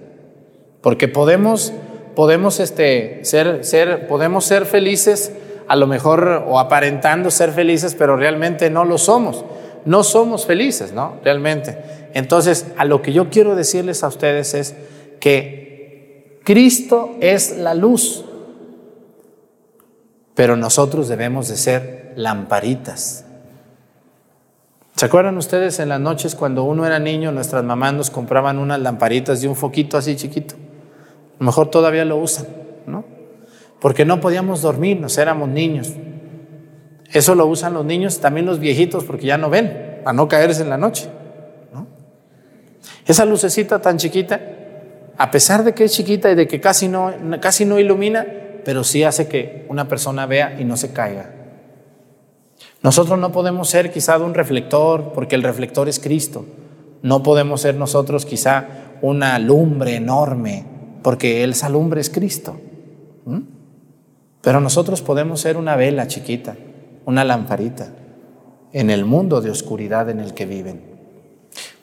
Porque 0.81 1.07
podemos 1.07 1.75
podemos, 2.15 2.61
este, 2.61 3.21
ser, 3.25 3.65
ser, 3.65 4.07
podemos 4.07 4.45
ser 4.45 4.67
felices, 4.67 5.33
a 5.69 5.77
lo 5.77 5.87
mejor, 5.87 6.45
o 6.47 6.59
aparentando 6.59 7.31
ser 7.31 7.53
felices, 7.53 7.95
pero 7.95 8.17
realmente 8.17 8.71
no 8.71 8.85
lo 8.85 8.99
somos. 8.99 9.45
No 9.85 10.03
somos 10.03 10.47
felices, 10.47 10.93
¿no? 10.93 11.17
Realmente. 11.25 11.79
Entonces, 12.15 12.67
a 12.77 12.85
lo 12.85 13.03
que 13.03 13.13
yo 13.13 13.31
quiero 13.31 13.55
decirles 13.55 14.03
a 14.03 14.09
ustedes 14.09 14.55
es 14.55 14.75
que 15.21 16.41
Cristo 16.45 17.17
es 17.21 17.57
la 17.57 17.75
luz, 17.75 18.25
pero 20.35 20.57
nosotros 20.57 21.09
debemos 21.09 21.49
de 21.49 21.57
ser 21.57 22.13
lamparitas. 22.17 23.25
¿Se 24.97 25.07
acuerdan 25.07 25.39
ustedes 25.39 25.79
en 25.79 25.89
las 25.89 26.01
noches 26.01 26.35
cuando 26.35 26.65
uno 26.65 26.85
era 26.85 26.99
niño, 26.99 27.33
nuestras 27.33 27.65
mamás 27.65 27.95
nos 27.95 28.11
compraban 28.11 28.59
unas 28.59 28.81
lamparitas 28.81 29.41
de 29.41 29.49
un 29.49 29.57
foquito 29.57 29.97
así 29.97 30.17
chiquito? 30.17 30.57
Lo 31.41 31.47
mejor 31.47 31.71
todavía 31.71 32.05
lo 32.05 32.19
usan, 32.19 32.47
¿no? 32.87 33.03
Porque 33.81 34.05
no 34.05 34.21
podíamos 34.21 34.61
dormirnos, 34.61 35.17
éramos 35.17 35.49
niños. 35.49 35.91
Eso 37.13 37.35
lo 37.35 37.47
usan 37.47 37.73
los 37.73 37.85
niños, 37.85 38.21
también 38.21 38.45
los 38.45 38.61
viejitos, 38.61 39.05
porque 39.05 39.27
ya 39.27 39.39
no 39.39 39.49
ven, 39.49 40.01
para 40.05 40.13
no 40.13 40.29
caerse 40.29 40.63
en 40.63 40.69
la 40.69 40.77
noche. 40.77 41.09
¿no? 41.73 41.87
Esa 43.07 43.25
lucecita 43.25 43.81
tan 43.81 43.97
chiquita, 43.97 44.39
a 45.17 45.31
pesar 45.31 45.65
de 45.65 45.73
que 45.73 45.85
es 45.85 45.93
chiquita 45.93 46.31
y 46.31 46.35
de 46.35 46.47
que 46.47 46.61
casi 46.61 46.89
no, 46.89 47.11
casi 47.41 47.65
no 47.65 47.79
ilumina, 47.79 48.27
pero 48.63 48.85
sí 48.85 49.03
hace 49.03 49.27
que 49.27 49.65
una 49.71 49.89
persona 49.89 50.27
vea 50.27 50.61
y 50.61 50.65
no 50.67 50.77
se 50.77 50.93
caiga. 50.93 51.33
Nosotros 52.83 53.19
no 53.19 53.33
podemos 53.33 53.71
ser 53.71 53.91
quizá 53.91 54.19
un 54.19 54.35
reflector, 54.35 55.13
porque 55.15 55.37
el 55.37 55.43
reflector 55.43 55.89
es 55.89 55.99
Cristo. 55.99 56.45
No 57.01 57.23
podemos 57.23 57.63
ser 57.63 57.77
nosotros 57.77 58.27
quizá 58.27 58.67
una 59.01 59.39
lumbre 59.39 59.97
enorme, 59.97 60.80
porque 61.03 61.45
el 61.45 61.55
salumbre 61.55 62.01
es 62.01 62.11
Cristo. 62.11 62.59
Pero 64.43 64.61
nosotros 64.61 65.03
podemos 65.03 65.41
ser 65.41 65.57
una 65.57 65.77
vela 65.77 66.07
chiquita, 66.07 66.57
una 67.05 67.25
lamparita, 67.25 67.89
en 68.73 68.91
el 68.91 69.05
mundo 69.05 69.41
de 69.41 69.51
oscuridad 69.51 70.09
en 70.09 70.21
el 70.21 70.33
que 70.35 70.47
viven. 70.47 70.83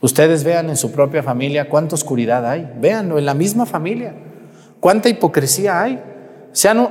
Ustedes 0.01 0.43
vean 0.43 0.69
en 0.69 0.77
su 0.77 0.91
propia 0.91 1.23
familia 1.23 1.69
cuánta 1.69 1.95
oscuridad 1.95 2.49
hay. 2.49 2.71
Véanlo 2.79 3.17
en 3.17 3.25
la 3.25 3.33
misma 3.33 3.65
familia. 3.65 4.13
Cuánta 4.79 5.09
hipocresía 5.09 5.81
hay. 5.81 6.01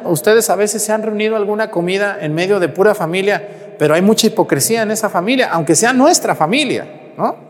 ustedes 0.05 0.51
a 0.51 0.57
veces 0.57 0.83
se 0.83 0.93
han 0.93 1.03
reunido 1.03 1.37
alguna 1.37 1.71
comida 1.71 2.19
en 2.21 2.35
medio 2.35 2.61
de 2.61 2.69
pura 2.69 2.95
familia, 2.95 3.75
pero 3.79 3.95
hay 3.95 4.03
mucha 4.03 4.27
hipocresía 4.27 4.83
en 4.83 4.91
esa 4.91 5.09
familia, 5.09 5.51
aunque 5.53 5.75
sea 5.75 5.93
nuestra 5.93 6.35
familia, 6.35 7.13
¿no? 7.17 7.46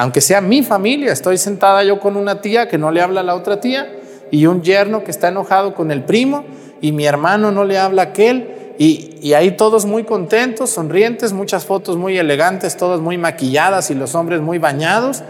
Aunque 0.00 0.22
sea 0.22 0.40
mi 0.40 0.62
familia, 0.62 1.12
estoy 1.12 1.36
sentada 1.36 1.84
yo 1.84 2.00
con 2.00 2.16
una 2.16 2.40
tía 2.40 2.68
que 2.68 2.78
no 2.78 2.90
le 2.90 3.02
habla 3.02 3.20
a 3.20 3.22
la 3.22 3.34
otra 3.34 3.60
tía 3.60 3.86
y 4.30 4.46
un 4.46 4.62
yerno 4.62 5.04
que 5.04 5.10
está 5.10 5.28
enojado 5.28 5.74
con 5.74 5.90
el 5.90 6.04
primo 6.04 6.46
y 6.80 6.92
mi 6.92 7.04
hermano 7.04 7.52
no 7.52 7.66
le 7.66 7.76
habla 7.76 8.00
a 8.00 8.04
aquel 8.06 8.74
y, 8.78 9.18
y 9.20 9.34
ahí 9.34 9.58
todos 9.58 9.84
muy 9.84 10.04
contentos, 10.04 10.70
sonrientes, 10.70 11.34
muchas 11.34 11.66
fotos 11.66 11.98
muy 11.98 12.16
elegantes, 12.16 12.78
todas 12.78 12.98
muy 12.98 13.18
maquilladas 13.18 13.90
y 13.90 13.94
los 13.94 14.14
hombres 14.14 14.40
muy 14.40 14.56
bañados, 14.56 15.22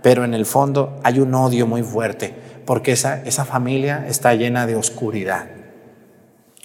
pero 0.00 0.24
en 0.24 0.32
el 0.32 0.46
fondo 0.46 0.98
hay 1.02 1.20
un 1.20 1.34
odio 1.34 1.66
muy 1.66 1.82
fuerte 1.82 2.32
porque 2.64 2.92
esa, 2.92 3.22
esa 3.26 3.44
familia 3.44 4.06
está 4.08 4.32
llena 4.32 4.66
de 4.66 4.76
oscuridad. 4.76 5.48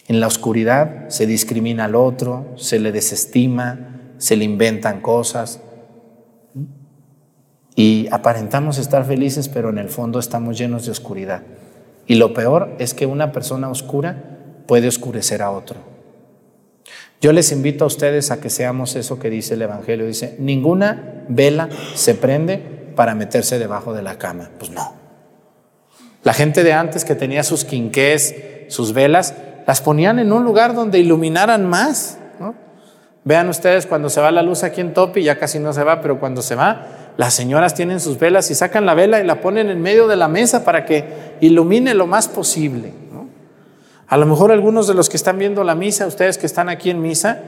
En 0.08 0.22
la 0.22 0.28
oscuridad 0.28 1.10
se 1.10 1.26
discrimina 1.26 1.84
al 1.84 1.96
otro, 1.96 2.46
se 2.56 2.80
le 2.80 2.94
desestima, 2.94 4.14
se 4.20 4.38
le 4.38 4.46
inventan 4.46 5.02
cosas, 5.02 5.60
y 7.76 8.08
aparentamos 8.12 8.78
estar 8.78 9.06
felices, 9.06 9.50
pero 9.50 9.70
en 9.70 9.78
el 9.78 9.90
fondo 9.90 10.20
estamos 10.20 10.58
llenos 10.58 10.86
de 10.86 10.92
oscuridad. 10.92 11.44
Y 12.08 12.16
lo 12.16 12.34
peor 12.34 12.76
es 12.80 12.94
que 12.94 13.06
una 13.06 13.32
persona 13.32 13.70
oscura 13.70 14.24
puede 14.68 14.88
oscurecer 14.88 15.42
a 15.42 15.52
otro. 15.52 15.78
Yo 17.22 17.32
les 17.32 17.52
invito 17.52 17.84
a 17.84 17.88
ustedes 17.88 18.32
a 18.32 18.42
que 18.42 18.50
seamos 18.50 18.96
eso 18.96 19.20
que 19.20 19.30
dice 19.30 19.54
el 19.54 19.62
Evangelio. 19.62 20.08
Dice, 20.08 20.36
ninguna 20.40 21.24
vela 21.30 21.70
se 21.94 22.16
prende 22.16 22.58
para 22.96 23.14
meterse 23.14 23.60
debajo 23.60 23.94
de 23.94 24.02
la 24.02 24.18
cama. 24.18 24.50
Pues 24.58 24.72
no. 24.72 24.96
La 26.24 26.34
gente 26.34 26.64
de 26.64 26.74
antes 26.74 27.06
que 27.06 27.16
tenía 27.16 27.44
sus 27.44 27.64
quinqués, 27.64 28.36
sus 28.70 28.94
velas, 28.94 29.36
las 29.68 29.82
ponían 29.82 30.20
en 30.20 30.32
un 30.32 30.44
lugar 30.44 30.74
donde 30.74 31.00
iluminaran 31.00 31.68
más. 31.68 32.18
Vean 33.24 33.50
ustedes 33.50 33.86
cuando 33.86 34.10
se 34.10 34.20
va 34.20 34.32
la 34.32 34.42
luz 34.42 34.64
aquí 34.64 34.82
en 34.82 34.94
Topi, 34.94 35.24
ya 35.24 35.38
casi 35.38 35.60
no 35.60 35.74
se 35.74 35.84
va, 35.84 36.02
pero 36.02 36.20
cuando 36.20 36.42
se 36.42 36.56
va, 36.56 36.88
las 37.18 37.34
señoras 37.34 37.74
tienen 37.74 38.00
sus 38.00 38.18
velas 38.18 38.50
y 38.52 38.56
sacan 38.56 38.86
la 38.86 38.94
vela 38.94 39.20
y 39.20 39.26
la 39.26 39.42
ponen 39.42 39.70
en 39.70 39.82
medio 39.82 40.08
de 40.08 40.16
la 40.16 40.28
mesa 40.28 40.64
para 40.64 40.86
que 40.86 41.36
ilumine 41.42 41.94
lo 41.94 42.08
más 42.08 42.28
posible. 42.28 42.94
A 44.08 44.18
lo 44.18 44.26
mejor 44.26 44.52
algunos 44.52 44.88
de 44.88 44.94
los 44.94 45.10
que 45.10 45.18
están 45.18 45.38
viendo 45.38 45.64
la 45.64 45.76
misa, 45.76 46.06
ustedes 46.06 46.38
que 46.38 46.46
están 46.46 46.68
aquí 46.68 46.90
en 46.90 47.02
misa, 47.02 47.40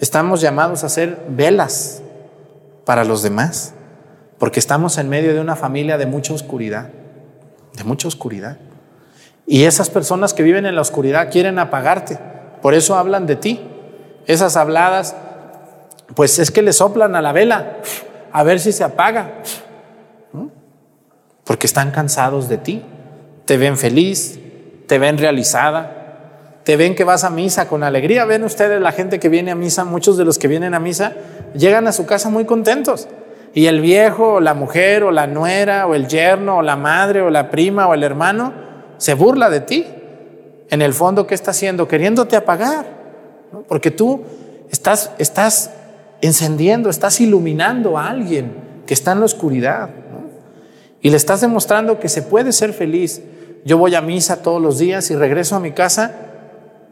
estamos 0.00 0.40
llamados 0.40 0.84
a 0.84 0.88
ser 0.88 1.18
velas 1.28 2.02
para 2.84 3.04
los 3.04 3.22
demás, 3.22 3.74
porque 4.38 4.60
estamos 4.60 4.98
en 4.98 5.08
medio 5.08 5.34
de 5.34 5.40
una 5.40 5.56
familia 5.56 5.98
de 5.98 6.06
mucha 6.06 6.32
oscuridad, 6.32 6.90
de 7.76 7.84
mucha 7.84 8.06
oscuridad. 8.06 8.58
Y 9.46 9.64
esas 9.64 9.90
personas 9.90 10.34
que 10.34 10.42
viven 10.42 10.66
en 10.66 10.74
la 10.74 10.82
oscuridad 10.82 11.30
quieren 11.30 11.58
apagarte, 11.58 12.18
por 12.62 12.74
eso 12.74 12.96
hablan 12.96 13.26
de 13.26 13.36
ti. 13.36 13.60
Esas 14.26 14.56
habladas, 14.56 15.16
pues 16.14 16.38
es 16.38 16.50
que 16.50 16.62
le 16.62 16.72
soplan 16.72 17.16
a 17.16 17.22
la 17.22 17.32
vela 17.32 17.78
a 18.34 18.42
ver 18.42 18.58
si 18.58 18.72
se 18.72 18.82
apaga. 18.82 19.42
Porque 21.44 21.68
están 21.68 21.92
cansados 21.92 22.48
de 22.48 22.58
ti. 22.58 22.82
Te 23.44 23.56
ven 23.56 23.78
feliz, 23.78 24.40
te 24.88 24.98
ven 24.98 25.18
realizada, 25.18 26.58
te 26.64 26.76
ven 26.76 26.96
que 26.96 27.04
vas 27.04 27.22
a 27.22 27.30
misa 27.30 27.68
con 27.68 27.84
alegría. 27.84 28.24
Ven 28.24 28.42
ustedes 28.42 28.80
la 28.80 28.90
gente 28.90 29.20
que 29.20 29.28
viene 29.28 29.52
a 29.52 29.54
misa, 29.54 29.84
muchos 29.84 30.16
de 30.16 30.24
los 30.24 30.38
que 30.38 30.48
vienen 30.48 30.74
a 30.74 30.80
misa 30.80 31.12
llegan 31.54 31.86
a 31.86 31.92
su 31.92 32.06
casa 32.06 32.28
muy 32.28 32.44
contentos. 32.44 33.06
Y 33.54 33.66
el 33.66 33.80
viejo, 33.80 34.34
o 34.34 34.40
la 34.40 34.54
mujer, 34.54 35.04
o 35.04 35.12
la 35.12 35.28
nuera, 35.28 35.86
o 35.86 35.94
el 35.94 36.08
yerno, 36.08 36.56
o 36.56 36.62
la 36.62 36.74
madre, 36.74 37.20
o 37.22 37.30
la 37.30 37.52
prima, 37.52 37.86
o 37.86 37.94
el 37.94 38.02
hermano, 38.02 38.52
se 38.96 39.14
burla 39.14 39.48
de 39.48 39.60
ti. 39.60 39.86
En 40.70 40.82
el 40.82 40.92
fondo, 40.92 41.28
¿qué 41.28 41.36
está 41.36 41.52
haciendo? 41.52 41.86
Queriéndote 41.86 42.34
apagar. 42.34 42.84
Porque 43.68 43.92
tú 43.92 44.24
estás, 44.72 45.12
estás 45.18 45.70
encendiendo, 46.26 46.90
estás 46.90 47.20
iluminando 47.20 47.98
a 47.98 48.08
alguien 48.08 48.52
que 48.86 48.94
está 48.94 49.12
en 49.12 49.20
la 49.20 49.26
oscuridad. 49.26 49.90
Y 51.00 51.10
le 51.10 51.16
estás 51.16 51.40
demostrando 51.40 52.00
que 52.00 52.08
se 52.08 52.22
puede 52.22 52.52
ser 52.52 52.72
feliz. 52.72 53.22
Yo 53.64 53.78
voy 53.78 53.94
a 53.94 54.00
misa 54.00 54.42
todos 54.42 54.60
los 54.60 54.78
días 54.78 55.10
y 55.10 55.16
regreso 55.16 55.56
a 55.56 55.60
mi 55.60 55.72
casa 55.72 56.14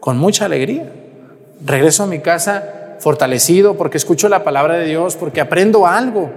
con 0.00 0.18
mucha 0.18 0.44
alegría. 0.46 0.90
Regreso 1.64 2.02
a 2.02 2.06
mi 2.06 2.20
casa 2.20 2.96
fortalecido 2.98 3.76
porque 3.76 3.98
escucho 3.98 4.28
la 4.28 4.44
palabra 4.44 4.74
de 4.74 4.86
Dios, 4.86 5.16
porque 5.16 5.40
aprendo 5.40 5.86
algo 5.86 6.30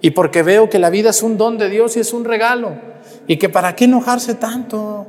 y 0.00 0.10
porque 0.10 0.42
veo 0.42 0.68
que 0.68 0.78
la 0.78 0.90
vida 0.90 1.10
es 1.10 1.22
un 1.22 1.36
don 1.36 1.58
de 1.58 1.68
Dios 1.68 1.96
y 1.96 2.00
es 2.00 2.12
un 2.12 2.24
regalo 2.24 2.72
y 3.26 3.36
que 3.36 3.48
para 3.48 3.76
qué 3.76 3.84
enojarse 3.84 4.34
tanto. 4.34 5.06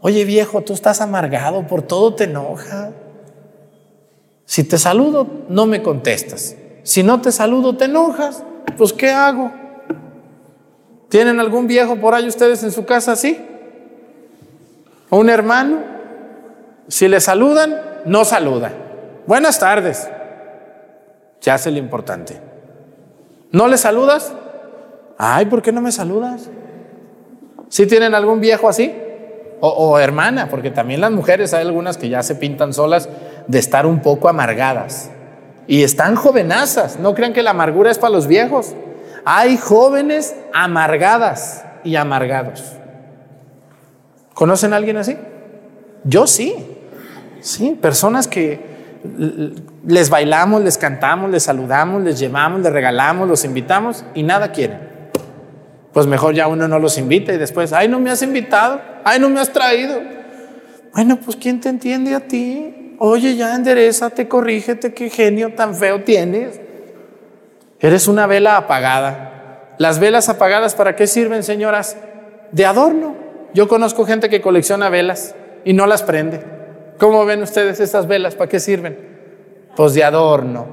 Oye 0.00 0.24
viejo, 0.24 0.60
tú 0.62 0.72
estás 0.72 1.00
amargado, 1.00 1.66
por 1.66 1.82
todo 1.82 2.14
te 2.14 2.24
enoja. 2.24 2.90
Si 4.46 4.64
te 4.64 4.78
saludo, 4.78 5.26
no 5.48 5.66
me 5.66 5.82
contestas. 5.82 6.56
Si 6.82 7.02
no 7.02 7.20
te 7.20 7.32
saludo, 7.32 7.76
te 7.76 7.86
enojas. 7.86 8.42
Pues 8.76 8.92
¿qué 8.92 9.10
hago? 9.10 9.50
¿Tienen 11.08 11.40
algún 11.40 11.66
viejo 11.66 11.96
por 11.96 12.14
ahí 12.14 12.26
ustedes 12.26 12.62
en 12.64 12.72
su 12.72 12.84
casa 12.84 13.12
así? 13.12 13.38
¿O 15.10 15.18
un 15.18 15.30
hermano? 15.30 15.78
Si 16.88 17.08
le 17.08 17.20
saludan, 17.20 17.80
no 18.04 18.24
saluda. 18.24 18.72
Buenas 19.26 19.58
tardes. 19.58 20.08
Ya 21.40 21.54
hace 21.54 21.70
lo 21.70 21.78
importante. 21.78 22.40
¿No 23.52 23.68
le 23.68 23.78
saludas? 23.78 24.32
Ay, 25.16 25.46
¿por 25.46 25.62
qué 25.62 25.72
no 25.72 25.80
me 25.80 25.92
saludas? 25.92 26.48
¿Sí 27.68 27.86
tienen 27.86 28.14
algún 28.14 28.40
viejo 28.40 28.68
así? 28.68 28.92
O, 29.60 29.68
o, 29.68 29.98
hermana, 29.98 30.48
porque 30.50 30.70
también 30.70 31.00
las 31.00 31.12
mujeres 31.12 31.54
hay 31.54 31.62
algunas 31.62 31.96
que 31.96 32.08
ya 32.08 32.22
se 32.22 32.34
pintan 32.34 32.74
solas 32.74 33.08
de 33.46 33.58
estar 33.58 33.86
un 33.86 34.00
poco 34.00 34.28
amargadas. 34.28 35.10
Y 35.66 35.82
están 35.82 36.14
jovenazas. 36.14 36.98
No 36.98 37.14
crean 37.14 37.32
que 37.32 37.42
la 37.42 37.50
amargura 37.50 37.90
es 37.90 37.98
para 37.98 38.12
los 38.12 38.26
viejos. 38.26 38.74
Hay 39.24 39.56
jóvenes 39.56 40.34
amargadas 40.52 41.64
y 41.82 41.96
amargados. 41.96 42.62
¿Conocen 44.34 44.72
a 44.72 44.76
alguien 44.76 44.96
así? 44.96 45.16
Yo 46.04 46.26
sí. 46.26 46.54
Sí, 47.40 47.78
personas 47.80 48.26
que 48.26 48.74
les 49.86 50.08
bailamos, 50.08 50.62
les 50.62 50.78
cantamos, 50.78 51.30
les 51.30 51.42
saludamos, 51.42 52.02
les 52.02 52.18
llevamos, 52.18 52.62
les 52.62 52.72
regalamos, 52.72 53.28
los 53.28 53.44
invitamos 53.44 54.04
y 54.14 54.22
nada 54.22 54.50
quieren. 54.52 54.94
Pues 55.92 56.06
mejor 56.06 56.34
ya 56.34 56.48
uno 56.48 56.66
no 56.66 56.78
los 56.78 56.98
invita 56.98 57.32
y 57.32 57.38
después, 57.38 57.72
ay, 57.72 57.88
no 57.88 58.00
me 58.00 58.10
has 58.10 58.22
invitado, 58.22 58.80
ay, 59.04 59.20
no 59.20 59.28
me 59.28 59.40
has 59.40 59.52
traído. 59.52 60.00
Bueno, 60.92 61.18
pues 61.24 61.36
¿quién 61.36 61.60
te 61.60 61.68
entiende 61.68 62.14
a 62.14 62.20
ti? 62.20 62.83
Oye, 63.06 63.36
ya 63.36 63.54
enderezate, 63.54 64.28
corrígete, 64.28 64.94
qué 64.94 65.10
genio 65.10 65.52
tan 65.52 65.74
feo 65.74 66.04
tienes. 66.04 66.58
Eres 67.78 68.08
una 68.08 68.26
vela 68.26 68.56
apagada. 68.56 69.74
Las 69.76 69.98
velas 69.98 70.30
apagadas, 70.30 70.74
¿para 70.74 70.96
qué 70.96 71.06
sirven, 71.06 71.42
señoras? 71.42 71.98
De 72.50 72.64
adorno. 72.64 73.14
Yo 73.52 73.68
conozco 73.68 74.06
gente 74.06 74.30
que 74.30 74.40
colecciona 74.40 74.88
velas 74.88 75.34
y 75.66 75.74
no 75.74 75.84
las 75.84 76.02
prende. 76.02 76.42
¿Cómo 76.98 77.26
ven 77.26 77.42
ustedes 77.42 77.78
estas 77.78 78.08
velas? 78.08 78.36
¿Para 78.36 78.48
qué 78.48 78.58
sirven? 78.58 78.96
Pues 79.76 79.92
de 79.92 80.02
adorno. 80.02 80.66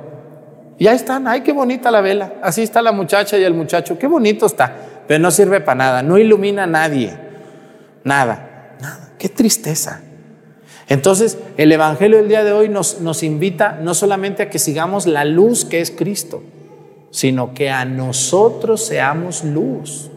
Y 0.77 0.87
ahí 0.87 0.95
están, 0.95 1.27
ay, 1.27 1.41
qué 1.41 1.51
bonita 1.51 1.91
la 1.91 1.99
vela. 1.99 2.35
Así 2.41 2.63
está 2.63 2.81
la 2.81 2.93
muchacha 2.93 3.37
y 3.37 3.43
el 3.43 3.53
muchacho, 3.53 3.99
qué 3.99 4.07
bonito 4.07 4.45
está, 4.45 4.73
pero 5.05 5.19
no 5.21 5.31
sirve 5.31 5.59
para 5.59 5.75
nada, 5.75 6.01
no 6.01 6.17
ilumina 6.17 6.63
a 6.63 6.67
nadie. 6.67 7.13
Nada, 8.05 8.77
nada. 8.79 9.09
Qué 9.19 9.27
tristeza. 9.27 9.99
Entonces, 10.91 11.37
el 11.55 11.71
Evangelio 11.71 12.17
del 12.17 12.27
día 12.27 12.43
de 12.43 12.51
hoy 12.51 12.67
nos, 12.67 12.99
nos 12.99 13.23
invita 13.23 13.79
no 13.81 13.93
solamente 13.93 14.43
a 14.43 14.49
que 14.49 14.59
sigamos 14.59 15.07
la 15.07 15.23
luz 15.23 15.63
que 15.63 15.79
es 15.79 15.89
Cristo, 15.89 16.43
sino 17.11 17.53
que 17.53 17.69
a 17.69 17.85
nosotros 17.85 18.85
seamos 18.87 19.45
luz 19.45 20.11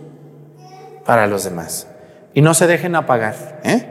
para 1.06 1.28
los 1.28 1.44
demás. 1.44 1.86
Y 2.34 2.40
no 2.40 2.54
se 2.54 2.66
dejen 2.66 2.96
apagar, 2.96 3.60
¿eh? 3.62 3.86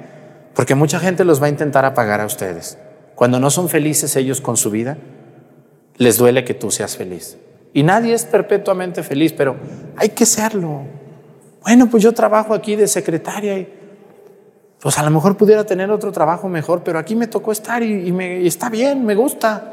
porque 0.53 0.75
mucha 0.75 0.99
gente 0.99 1.23
los 1.23 1.41
va 1.41 1.45
a 1.45 1.51
intentar 1.51 1.85
apagar 1.85 2.19
a 2.19 2.25
ustedes. 2.25 2.77
Cuando 3.15 3.39
no 3.39 3.49
son 3.49 3.69
felices 3.69 4.17
ellos 4.17 4.41
con 4.41 4.57
su 4.57 4.69
vida, 4.69 4.97
les 5.95 6.17
duele 6.17 6.43
que 6.43 6.53
tú 6.53 6.69
seas 6.69 6.97
feliz. 6.97 7.37
Y 7.71 7.83
nadie 7.83 8.13
es 8.13 8.25
perpetuamente 8.25 9.03
feliz, 9.03 9.31
pero 9.31 9.55
hay 9.95 10.09
que 10.09 10.25
serlo. 10.25 10.81
Bueno, 11.61 11.89
pues 11.89 12.03
yo 12.03 12.11
trabajo 12.11 12.53
aquí 12.53 12.75
de 12.75 12.89
secretaria 12.89 13.57
y 13.57 13.82
pues 14.83 14.97
a 14.99 15.03
lo 15.03 15.11
mejor 15.11 15.37
pudiera 15.37 15.63
tener 15.63 15.89
otro 15.91 16.11
trabajo 16.11 16.49
mejor, 16.49 16.83
pero 16.83 16.99
aquí 16.99 17.15
me 17.15 17.27
tocó 17.27 17.53
estar 17.53 17.81
y, 17.81 18.11
me, 18.11 18.45
está 18.45 18.69
bien, 18.69 19.05
me 19.05 19.15
gusta. 19.15 19.71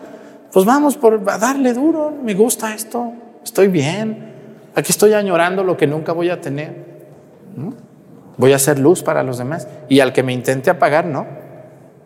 Pues 0.53 0.65
vamos 0.65 0.97
por 0.97 1.29
a 1.29 1.37
darle 1.37 1.73
duro, 1.73 2.13
me 2.23 2.33
gusta 2.35 2.73
esto, 2.73 3.13
estoy 3.43 3.67
bien. 3.67 4.33
Aquí 4.77 4.93
estoy 4.93 5.15
añorando 5.15 5.65
lo 5.65 5.77
que 5.77 5.89
nunca 5.89 6.13
voy 6.13 6.31
a 6.31 6.41
tener. 6.41 6.85
Voy 8.37 8.53
a 8.53 8.57
hacer 8.57 8.79
luz 8.79 9.03
para 9.03 9.25
los 9.25 9.39
demás. 9.39 9.67
Y 9.89 9.99
al 9.99 10.13
que 10.13 10.23
me 10.23 10.33
intente 10.33 10.71
apagar, 10.71 11.07
no. 11.07 11.27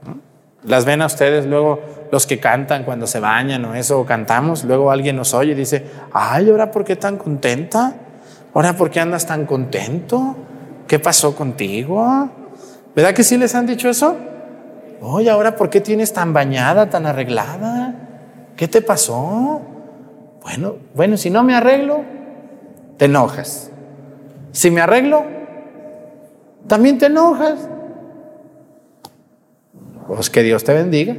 ¿no? 0.07 0.21
Las 0.63 0.87
ven 0.87 1.03
a 1.03 1.07
ustedes 1.07 1.45
luego 1.45 1.81
los 2.11 2.27
que 2.27 2.41
cantan 2.41 2.85
cuando 2.85 3.07
se 3.07 3.21
bañan 3.21 3.67
o 3.67 3.75
eso, 3.75 4.01
o 4.01 4.07
cantamos, 4.07 4.65
luego 4.65 4.91
alguien 4.91 5.17
nos 5.17 5.35
oye 5.35 5.53
y 5.53 5.55
dice, 5.55 5.85
ay, 6.15 6.49
ahora 6.49 6.71
por 6.71 6.87
qué 6.87 6.97
tan 6.97 7.19
contenta? 7.19 7.97
Ahora 8.55 8.75
por 8.75 8.91
qué 8.91 9.01
andas 9.01 9.27
tan 9.27 9.45
contento? 9.45 10.37
¿Qué 10.87 10.99
pasó 10.99 11.37
contigo? 11.37 12.44
¿Verdad 12.95 13.15
que 13.15 13.25
sí 13.25 13.37
les 13.37 13.55
han 13.55 13.67
dicho 13.67 13.89
eso? 13.89 14.17
Oye, 15.01 15.29
ahora 15.29 15.57
por 15.57 15.69
qué 15.71 15.81
tienes 15.81 16.13
tan 16.13 16.33
bañada, 16.33 16.89
tan 16.89 17.07
arreglada? 17.07 17.95
¿Qué 18.57 18.69
te 18.69 18.81
pasó? 18.81 19.61
Bueno, 20.43 20.77
bueno, 20.95 21.17
si 21.17 21.31
no 21.31 21.43
me 21.43 21.55
arreglo, 21.55 22.03
te 22.97 23.07
enojas. 23.07 23.71
Si 24.53 24.71
me 24.71 24.81
arreglo, 24.81 25.25
también 26.67 26.99
te 26.99 27.07
enojas. 27.07 27.69
Pues 30.07 30.31
que 30.31 30.43
Dios 30.43 30.65
te 30.65 30.73
bendiga. 30.73 31.17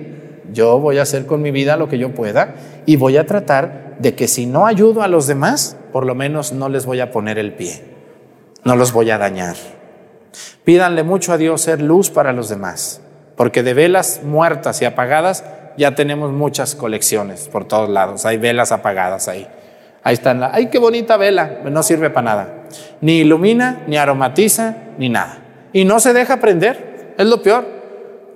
Yo 0.54 0.80
voy 0.80 1.00
a 1.00 1.02
hacer 1.02 1.26
con 1.26 1.42
mi 1.42 1.52
vida 1.52 1.76
lo 1.76 1.90
que 1.90 1.98
yo 1.98 2.14
pueda 2.14 2.56
y 2.86 2.96
voy 2.96 3.18
a 3.18 3.26
tratar 3.26 3.98
de 4.00 4.16
que 4.16 4.28
si 4.28 4.46
no 4.46 4.66
ayudo 4.66 5.02
a 5.02 5.08
los 5.08 5.28
demás, 5.28 5.76
por 5.92 6.06
lo 6.06 6.16
menos 6.16 6.54
no 6.54 6.70
les 6.70 6.86
voy 6.86 7.00
a 7.00 7.12
poner 7.12 7.38
el 7.38 7.54
pie, 7.54 7.84
no 8.64 8.76
los 8.76 8.94
voy 8.94 9.10
a 9.12 9.18
dañar. 9.18 9.56
Pídanle 10.64 11.04
mucho 11.04 11.34
a 11.34 11.38
Dios 11.38 11.62
ser 11.62 11.82
luz 11.82 12.10
para 12.10 12.34
los 12.34 12.50
demás, 12.50 13.02
porque 13.36 13.64
de 13.64 13.74
velas 13.74 14.22
muertas 14.24 14.82
y 14.82 14.86
apagadas 14.86 15.44
ya 15.78 15.96
tenemos 15.96 16.32
muchas 16.32 16.76
colecciones 16.76 17.48
por 17.48 17.68
todos 17.68 17.90
lados. 17.90 18.26
Hay 18.26 18.38
velas 18.38 18.72
apagadas 18.72 19.28
ahí. 19.28 19.48
Ahí 20.04 20.14
están. 20.14 20.40
La, 20.40 20.52
¡Ay, 20.54 20.68
qué 20.68 20.78
bonita 20.78 21.18
vela! 21.18 21.62
No 21.66 21.84
sirve 21.84 22.10
para 22.10 22.26
nada. 22.26 22.54
Ni 23.02 23.20
ilumina, 23.20 23.84
ni 23.88 23.98
aromatiza, 23.98 24.76
ni 24.98 25.10
nada. 25.10 25.40
Y 25.74 25.84
no 25.84 26.00
se 26.00 26.14
deja 26.14 26.38
prender. 26.38 27.14
Es 27.18 27.26
lo 27.26 27.42
peor. 27.42 27.66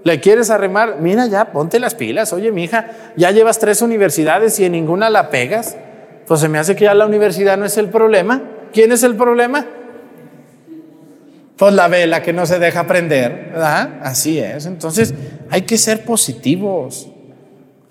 Le 0.04 0.20
quieres 0.20 0.50
arremar. 0.50 0.98
Mira 1.00 1.28
ya, 1.28 1.52
ponte 1.52 1.80
las 1.80 1.96
pilas. 1.96 2.34
Oye, 2.34 2.52
mija, 2.52 2.88
ya 3.16 3.32
llevas 3.32 3.60
tres 3.60 3.82
universidades 3.82 4.60
y 4.60 4.66
en 4.66 4.72
ninguna 4.72 5.10
la 5.10 5.30
pegas. 5.30 5.78
Pues 6.26 6.40
se 6.40 6.50
me 6.50 6.58
hace 6.58 6.76
que 6.76 6.86
ya 6.86 6.94
la 6.94 7.06
universidad 7.06 7.58
no 7.58 7.66
es 7.66 7.78
el 7.78 7.90
problema. 7.90 8.42
¿Quién 8.74 8.92
es 8.92 9.04
el 9.04 9.16
problema? 9.16 9.66
Pues 11.60 11.74
la 11.74 11.90
vela 11.90 12.24
que 12.24 12.32
no 12.32 12.46
se 12.46 12.58
deja 12.58 12.88
prender, 12.88 13.50
¿verdad? 13.52 14.00
Así 14.02 14.40
es. 14.40 14.66
Entonces 14.66 15.14
hay 15.50 15.64
que 15.64 15.78
ser 15.78 16.06
positivos. 16.06 17.10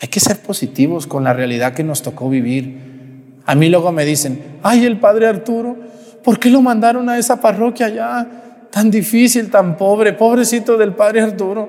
Hay 0.00 0.08
que 0.08 0.20
ser 0.20 0.38
positivos 0.38 1.06
con 1.06 1.22
la 1.22 1.34
realidad 1.34 1.74
que 1.74 1.84
nos 1.84 2.00
tocó 2.00 2.30
vivir. 2.30 3.42
A 3.44 3.54
mí 3.54 3.68
luego 3.68 3.92
me 3.92 4.06
dicen, 4.06 4.40
ay, 4.62 4.86
el 4.86 4.98
padre 4.98 5.26
Arturo, 5.26 5.76
¿por 6.24 6.38
qué 6.38 6.48
lo 6.48 6.62
mandaron 6.62 7.10
a 7.10 7.18
esa 7.18 7.42
parroquia 7.42 7.86
allá? 7.86 8.26
Tan 8.70 8.90
difícil, 8.90 9.50
tan 9.50 9.76
pobre, 9.76 10.14
pobrecito 10.14 10.78
del 10.78 10.94
padre 10.94 11.20
Arturo. 11.20 11.68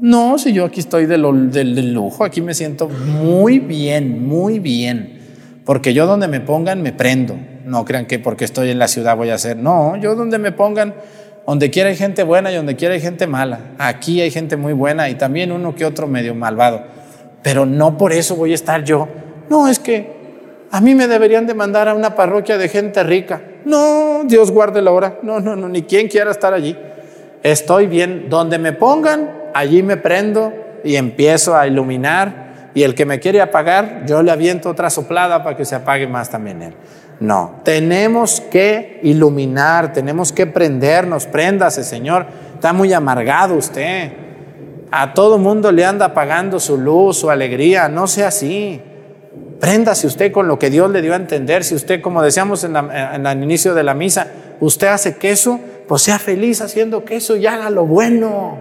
No, 0.00 0.36
si 0.36 0.52
yo 0.52 0.64
aquí 0.64 0.80
estoy 0.80 1.06
de 1.06 1.16
lo, 1.16 1.32
del, 1.32 1.76
del 1.76 1.94
lujo, 1.94 2.24
aquí 2.24 2.40
me 2.40 2.54
siento 2.54 2.88
muy 2.88 3.60
bien, 3.60 4.26
muy 4.26 4.58
bien. 4.58 5.13
Porque 5.64 5.94
yo 5.94 6.06
donde 6.06 6.28
me 6.28 6.40
pongan 6.40 6.82
me 6.82 6.92
prendo. 6.92 7.36
No 7.64 7.84
crean 7.84 8.06
que 8.06 8.18
porque 8.18 8.44
estoy 8.44 8.70
en 8.70 8.78
la 8.78 8.88
ciudad 8.88 9.16
voy 9.16 9.30
a 9.30 9.34
hacer. 9.34 9.56
No, 9.56 9.96
yo 9.96 10.14
donde 10.14 10.38
me 10.38 10.52
pongan, 10.52 10.94
donde 11.46 11.70
quiera 11.70 11.88
hay 11.88 11.96
gente 11.96 12.22
buena 12.22 12.52
y 12.52 12.56
donde 12.56 12.76
quiera 12.76 12.94
hay 12.94 13.00
gente 13.00 13.26
mala. 13.26 13.72
Aquí 13.78 14.20
hay 14.20 14.30
gente 14.30 14.56
muy 14.56 14.74
buena 14.74 15.08
y 15.08 15.14
también 15.14 15.52
uno 15.52 15.74
que 15.74 15.86
otro 15.86 16.06
medio 16.06 16.34
malvado. 16.34 16.82
Pero 17.42 17.66
no 17.66 17.96
por 17.96 18.12
eso 18.12 18.36
voy 18.36 18.52
a 18.52 18.54
estar 18.54 18.84
yo. 18.84 19.08
No, 19.48 19.68
es 19.68 19.78
que 19.78 20.14
a 20.70 20.80
mí 20.80 20.94
me 20.94 21.06
deberían 21.06 21.46
de 21.46 21.54
mandar 21.54 21.88
a 21.88 21.94
una 21.94 22.14
parroquia 22.14 22.58
de 22.58 22.68
gente 22.68 23.02
rica. 23.02 23.40
No, 23.64 24.24
Dios 24.24 24.50
guarde 24.50 24.82
la 24.82 24.90
hora. 24.90 25.18
No, 25.22 25.40
no, 25.40 25.56
no, 25.56 25.68
ni 25.68 25.82
quien 25.82 26.08
quiera 26.08 26.30
estar 26.30 26.52
allí. 26.52 26.76
Estoy 27.42 27.86
bien. 27.86 28.28
Donde 28.28 28.58
me 28.58 28.72
pongan, 28.72 29.30
allí 29.54 29.82
me 29.82 29.96
prendo 29.96 30.52
y 30.82 30.96
empiezo 30.96 31.56
a 31.56 31.66
iluminar. 31.66 32.43
Y 32.74 32.82
el 32.82 32.94
que 32.94 33.06
me 33.06 33.20
quiere 33.20 33.40
apagar, 33.40 34.04
yo 34.06 34.22
le 34.22 34.32
aviento 34.32 34.68
otra 34.68 34.90
soplada 34.90 35.44
para 35.44 35.56
que 35.56 35.64
se 35.64 35.76
apague 35.76 36.08
más 36.08 36.28
también 36.28 36.60
él. 36.60 36.74
No, 37.20 37.60
tenemos 37.62 38.40
que 38.40 38.98
iluminar, 39.02 39.92
tenemos 39.92 40.32
que 40.32 40.46
prendernos. 40.46 41.26
Préndase, 41.26 41.84
Señor. 41.84 42.26
Está 42.54 42.72
muy 42.72 42.92
amargado 42.92 43.54
usted. 43.54 44.12
A 44.90 45.14
todo 45.14 45.38
mundo 45.38 45.70
le 45.70 45.84
anda 45.84 46.06
apagando 46.06 46.58
su 46.58 46.76
luz, 46.76 47.18
su 47.18 47.30
alegría. 47.30 47.88
No 47.88 48.06
sea 48.06 48.28
así. 48.28 48.80
Préndase 49.60 50.06
usted 50.06 50.32
con 50.32 50.48
lo 50.48 50.58
que 50.58 50.70
Dios 50.70 50.90
le 50.90 51.02
dio 51.02 51.12
a 51.12 51.16
entender. 51.16 51.62
Si 51.62 51.74
usted, 51.74 52.00
como 52.00 52.22
decíamos 52.22 52.64
en, 52.64 52.76
el 52.76 53.42
inicio 53.42 53.74
de 53.74 53.84
la 53.84 53.94
misa, 53.94 54.26
usted 54.60 54.88
hace 54.88 55.16
queso, 55.16 55.60
pues 55.86 56.02
sea 56.02 56.18
feliz 56.18 56.60
haciendo 56.60 57.04
queso 57.04 57.36
y 57.36 57.46
haga 57.46 57.70
lo 57.70 57.86
bueno, 57.86 58.58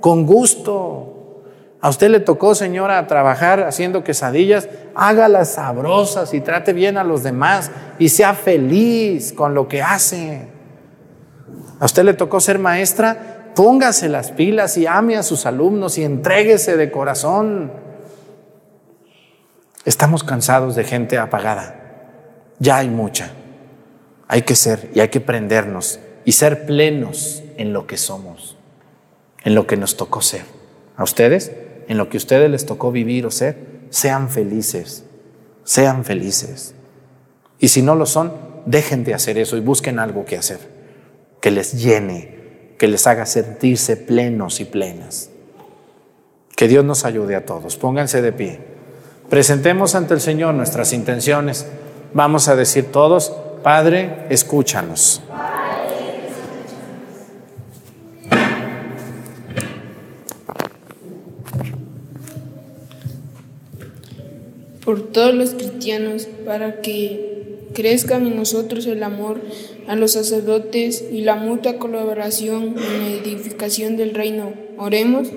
con 0.00 0.24
gusto. 0.24 1.09
A 1.82 1.88
usted 1.88 2.10
le 2.10 2.20
tocó, 2.20 2.54
señora, 2.54 3.06
trabajar 3.06 3.62
haciendo 3.62 4.04
quesadillas, 4.04 4.68
hágalas 4.94 5.54
sabrosas 5.54 6.34
y 6.34 6.40
trate 6.40 6.74
bien 6.74 6.98
a 6.98 7.04
los 7.04 7.22
demás 7.22 7.70
y 7.98 8.10
sea 8.10 8.34
feliz 8.34 9.32
con 9.32 9.54
lo 9.54 9.66
que 9.66 9.80
hace. 9.80 10.48
A 11.78 11.86
usted 11.86 12.04
le 12.04 12.12
tocó 12.12 12.40
ser 12.40 12.58
maestra, 12.58 13.52
póngase 13.56 14.10
las 14.10 14.30
pilas 14.30 14.76
y 14.76 14.86
ame 14.86 15.16
a 15.16 15.22
sus 15.22 15.46
alumnos 15.46 15.96
y 15.96 16.04
entréguese 16.04 16.76
de 16.76 16.90
corazón. 16.90 17.72
Estamos 19.86 20.22
cansados 20.22 20.76
de 20.76 20.84
gente 20.84 21.16
apagada. 21.16 21.76
Ya 22.58 22.76
hay 22.76 22.90
mucha. 22.90 23.30
Hay 24.28 24.42
que 24.42 24.54
ser 24.54 24.90
y 24.94 25.00
hay 25.00 25.08
que 25.08 25.20
prendernos 25.20 25.98
y 26.26 26.32
ser 26.32 26.66
plenos 26.66 27.42
en 27.56 27.72
lo 27.72 27.86
que 27.86 27.96
somos, 27.96 28.58
en 29.44 29.54
lo 29.54 29.66
que 29.66 29.78
nos 29.78 29.96
tocó 29.96 30.20
ser. 30.20 30.42
¿A 30.98 31.02
ustedes? 31.02 31.50
En 31.90 31.98
lo 31.98 32.08
que 32.08 32.18
a 32.18 32.22
ustedes 32.22 32.48
les 32.48 32.66
tocó 32.66 32.92
vivir 32.92 33.26
o 33.26 33.32
ser, 33.32 33.56
sean 33.90 34.30
felices, 34.30 35.02
sean 35.64 36.04
felices. 36.04 36.72
Y 37.58 37.66
si 37.66 37.82
no 37.82 37.96
lo 37.96 38.06
son, 38.06 38.32
dejen 38.64 39.02
de 39.02 39.12
hacer 39.12 39.38
eso 39.38 39.56
y 39.56 39.60
busquen 39.60 39.98
algo 39.98 40.24
que 40.24 40.36
hacer, 40.36 40.60
que 41.40 41.50
les 41.50 41.82
llene, 41.82 42.74
que 42.78 42.86
les 42.86 43.08
haga 43.08 43.26
sentirse 43.26 43.96
plenos 43.96 44.60
y 44.60 44.66
plenas. 44.66 45.30
Que 46.54 46.68
Dios 46.68 46.84
nos 46.84 47.04
ayude 47.04 47.34
a 47.34 47.44
todos. 47.44 47.76
Pónganse 47.76 48.22
de 48.22 48.32
pie. 48.32 48.60
Presentemos 49.28 49.96
ante 49.96 50.14
el 50.14 50.20
Señor 50.20 50.54
nuestras 50.54 50.92
intenciones. 50.92 51.66
Vamos 52.14 52.46
a 52.46 52.54
decir 52.54 52.92
todos, 52.92 53.34
Padre, 53.64 54.26
escúchanos. 54.30 55.22
Por 64.90 65.12
todos 65.12 65.32
los 65.32 65.50
cristianos, 65.50 66.26
para 66.44 66.80
que 66.80 67.58
crezcan 67.74 68.26
en 68.26 68.34
nosotros 68.34 68.86
el 68.86 69.04
amor 69.04 69.40
a 69.86 69.94
los 69.94 70.14
sacerdotes 70.14 71.04
y 71.12 71.20
la 71.20 71.36
mutua 71.36 71.74
colaboración 71.74 72.74
en 72.76 72.98
la 72.98 73.10
edificación 73.22 73.96
del 73.96 74.14
reino. 74.14 74.52
Oremos. 74.78 75.28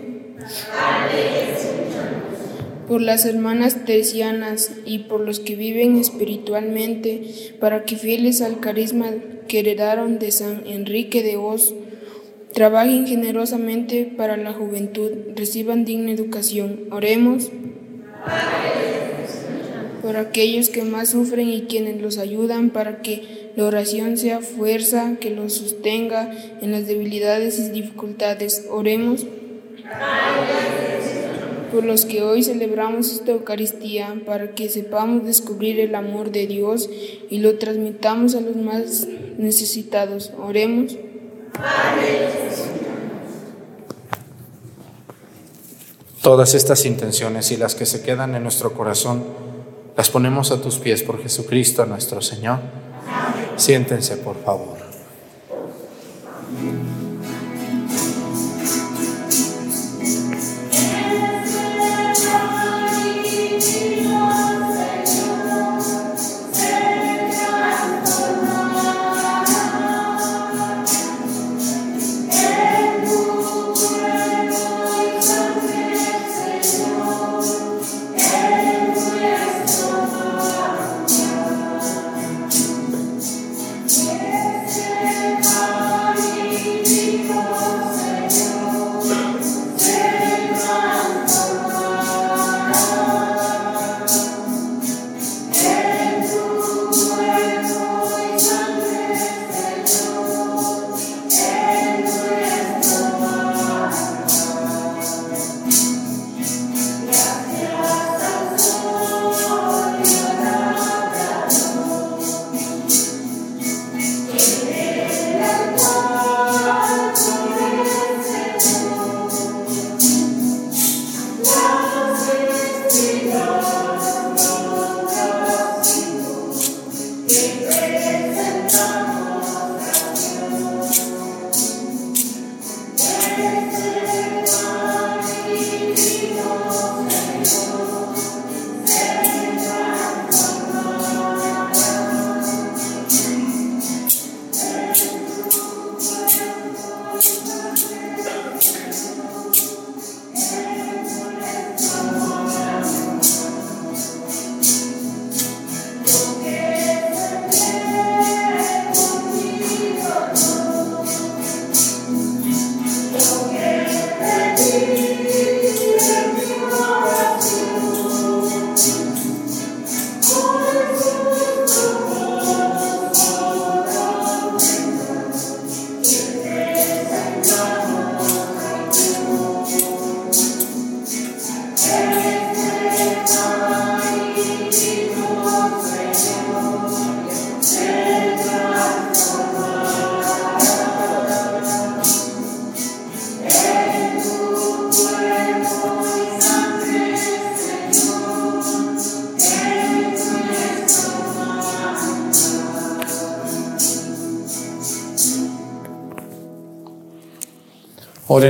Por 2.87 3.03
las 3.03 3.27
hermanas 3.27 3.85
tercianas 3.85 4.71
y 4.87 4.97
por 5.03 5.19
los 5.19 5.39
que 5.39 5.55
viven 5.55 5.97
espiritualmente, 5.97 7.53
para 7.59 7.83
que 7.83 7.95
fieles 7.95 8.41
al 8.41 8.59
carisma 8.59 9.11
que 9.47 9.59
heredaron 9.59 10.17
de 10.17 10.31
San 10.31 10.63
Enrique 10.65 11.21
de 11.21 11.37
Oz, 11.37 11.75
trabajen 12.55 13.05
generosamente 13.05 14.11
para 14.17 14.35
la 14.35 14.51
juventud, 14.51 15.11
reciban 15.35 15.85
digna 15.85 16.11
educación. 16.11 16.85
Oremos 16.89 17.51
por 20.03 20.17
aquellos 20.17 20.69
que 20.69 20.83
más 20.83 21.11
sufren 21.11 21.47
y 21.49 21.61
quienes 21.61 22.01
los 22.01 22.17
ayudan 22.17 22.71
para 22.71 23.01
que 23.01 23.51
la 23.55 23.63
oración 23.63 24.17
sea 24.17 24.41
fuerza 24.41 25.15
que 25.19 25.29
los 25.29 25.53
sostenga 25.53 26.29
en 26.61 26.73
las 26.73 26.87
debilidades 26.87 27.57
y 27.57 27.69
dificultades. 27.69 28.65
Oremos 28.69 29.25
por 31.71 31.85
los 31.85 32.03
que 32.03 32.21
hoy 32.21 32.43
celebramos 32.43 33.13
esta 33.13 33.31
Eucaristía, 33.31 34.21
para 34.25 34.53
que 34.53 34.67
sepamos 34.67 35.25
descubrir 35.25 35.79
el 35.79 35.95
amor 35.95 36.31
de 36.31 36.47
Dios 36.47 36.89
y 37.29 37.39
lo 37.39 37.57
transmitamos 37.57 38.35
a 38.35 38.41
los 38.41 38.57
más 38.57 39.07
necesitados. 39.37 40.33
Oremos. 40.37 40.97
Todas 46.21 46.55
estas 46.55 46.85
intenciones 46.85 47.51
y 47.51 47.57
las 47.57 47.73
que 47.75 47.85
se 47.85 48.01
quedan 48.01 48.35
en 48.35 48.43
nuestro 48.43 48.73
corazón, 48.73 49.23
las 49.95 50.09
ponemos 50.09 50.51
a 50.51 50.61
tus 50.61 50.77
pies 50.77 51.03
por 51.03 51.21
Jesucristo 51.21 51.85
nuestro 51.85 52.21
Señor. 52.21 52.59
Siéntense, 53.55 54.17
por 54.17 54.41
favor. 54.43 54.82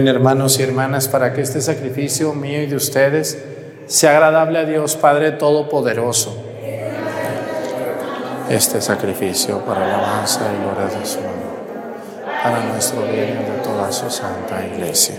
Hermanos 0.08 0.60
y 0.60 0.64
hermanas 0.64 1.08
para 1.08 1.34
que 1.34 1.42
este 1.42 1.62
sacrificio 1.62 2.34
mío 2.34 2.62
y 2.62 2.68
de 2.68 2.76
ustedes 2.76 3.38
sea 3.88 4.12
agradable 4.12 4.60
a 4.60 4.66
Dios 4.66 4.96
Padre 4.96 5.32
Todopoderoso 5.32 6.54
este 8.50 8.82
sacrificio 8.82 9.60
para 9.60 9.88
la 9.88 9.98
alabanza 9.98 10.42
y 10.54 10.64
gloria 10.64 11.00
de 11.00 11.06
su 11.06 11.18
nombre, 11.18 11.48
para 12.44 12.64
nuestro 12.66 13.02
bien 13.04 13.40
y 13.42 13.52
de 13.52 13.58
toda 13.64 13.92
su 13.92 14.10
santa 14.10 14.66
iglesia. 14.66 15.16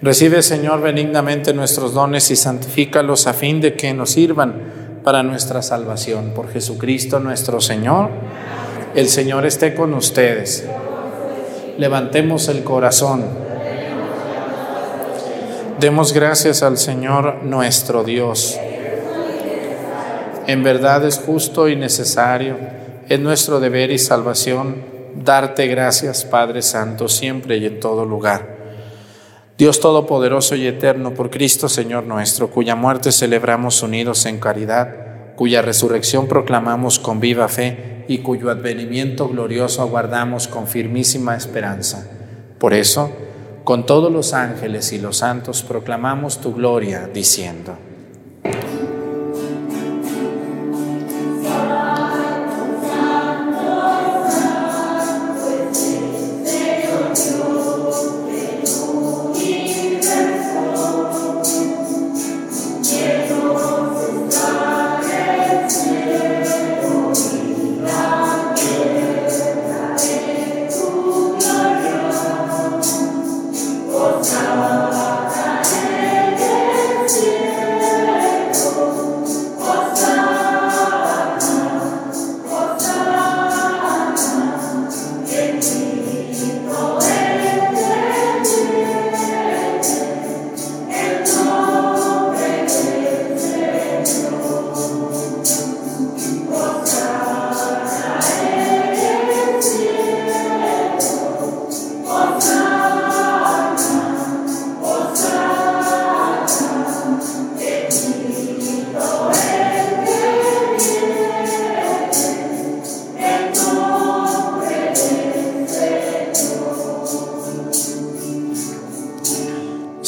Recibe, 0.00 0.42
Señor, 0.42 0.80
benignamente 0.80 1.54
nuestros 1.54 1.94
dones 1.94 2.30
y 2.30 2.36
santifícalos 2.36 3.26
a 3.26 3.32
fin 3.32 3.60
de 3.60 3.74
que 3.74 3.94
nos 3.94 4.10
sirvan 4.10 5.00
para 5.04 5.22
nuestra 5.22 5.62
salvación. 5.62 6.32
Por 6.34 6.50
Jesucristo 6.50 7.20
nuestro 7.20 7.60
Señor. 7.60 8.10
El 8.94 9.08
Señor 9.08 9.46
esté 9.46 9.74
con 9.74 9.94
ustedes. 9.94 10.66
Levantemos 11.78 12.48
el 12.48 12.64
corazón. 12.64 13.24
Demos 15.82 16.12
gracias 16.12 16.62
al 16.62 16.78
Señor 16.78 17.42
nuestro 17.42 18.04
Dios. 18.04 18.56
En 20.46 20.62
verdad 20.62 21.04
es 21.04 21.18
justo 21.18 21.68
y 21.68 21.74
necesario, 21.74 22.56
es 23.08 23.18
nuestro 23.18 23.58
deber 23.58 23.90
y 23.90 23.98
salvación 23.98 24.84
darte 25.16 25.66
gracias, 25.66 26.24
Padre 26.24 26.62
Santo, 26.62 27.08
siempre 27.08 27.56
y 27.56 27.66
en 27.66 27.80
todo 27.80 28.04
lugar. 28.04 28.58
Dios 29.58 29.80
Todopoderoso 29.80 30.54
y 30.54 30.68
Eterno, 30.68 31.14
por 31.14 31.30
Cristo 31.30 31.68
Señor 31.68 32.04
nuestro, 32.04 32.48
cuya 32.48 32.76
muerte 32.76 33.10
celebramos 33.10 33.82
unidos 33.82 34.24
en 34.26 34.38
caridad, 34.38 35.34
cuya 35.34 35.62
resurrección 35.62 36.28
proclamamos 36.28 37.00
con 37.00 37.18
viva 37.18 37.48
fe 37.48 38.04
y 38.06 38.18
cuyo 38.18 38.52
advenimiento 38.52 39.28
glorioso 39.28 39.82
aguardamos 39.82 40.46
con 40.46 40.68
firmísima 40.68 41.34
esperanza. 41.34 42.08
Por 42.60 42.72
eso, 42.72 43.10
con 43.64 43.86
todos 43.86 44.12
los 44.12 44.32
ángeles 44.32 44.92
y 44.92 44.98
los 44.98 45.18
santos 45.18 45.62
proclamamos 45.62 46.40
tu 46.40 46.52
gloria, 46.54 47.08
diciendo, 47.12 47.76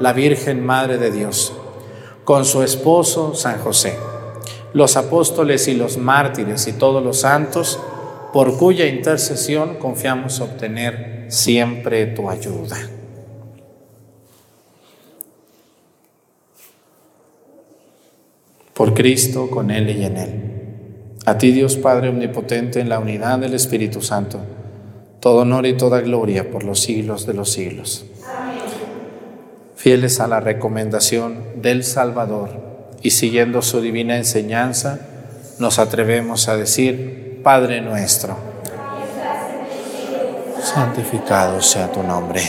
la 0.00 0.12
Virgen 0.12 0.64
Madre 0.64 0.98
de 0.98 1.10
Dios, 1.10 1.52
con 2.24 2.44
su 2.44 2.62
esposo 2.62 3.34
San 3.34 3.58
José, 3.60 3.96
los 4.72 4.96
apóstoles 4.96 5.68
y 5.68 5.74
los 5.74 5.96
mártires 5.96 6.66
y 6.66 6.72
todos 6.72 7.02
los 7.02 7.20
santos, 7.20 7.78
por 8.32 8.58
cuya 8.58 8.86
intercesión 8.86 9.76
confiamos 9.76 10.40
obtener 10.40 11.26
siempre 11.28 12.06
tu 12.06 12.28
ayuda. 12.28 12.76
Por 18.74 18.92
Cristo, 18.92 19.48
con 19.48 19.70
Él 19.70 19.88
y 19.88 20.04
en 20.04 20.16
Él. 20.18 20.42
A 21.24 21.38
ti 21.38 21.50
Dios 21.50 21.76
Padre 21.76 22.10
Omnipotente, 22.10 22.78
en 22.78 22.90
la 22.90 22.98
unidad 22.98 23.38
del 23.38 23.54
Espíritu 23.54 24.02
Santo, 24.02 24.40
todo 25.20 25.38
honor 25.38 25.64
y 25.64 25.76
toda 25.76 26.02
gloria 26.02 26.50
por 26.50 26.62
los 26.62 26.80
siglos 26.80 27.26
de 27.26 27.32
los 27.34 27.50
siglos. 27.50 28.04
Fieles 29.76 30.20
a 30.20 30.26
la 30.26 30.40
recomendación 30.40 31.44
del 31.56 31.84
Salvador. 31.84 32.48
Y 33.02 33.10
siguiendo 33.10 33.60
su 33.60 33.82
divina 33.82 34.16
enseñanza, 34.16 34.98
nos 35.58 35.78
atrevemos 35.78 36.48
a 36.48 36.56
decir, 36.56 37.40
Padre 37.44 37.82
nuestro, 37.82 38.36
santificado 40.62 41.60
sea 41.60 41.92
tu 41.92 42.02
nombre, 42.02 42.40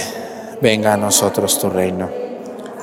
venga 0.61 0.93
a 0.93 0.97
nosotros 0.97 1.59
tu 1.59 1.69
reino, 1.69 2.09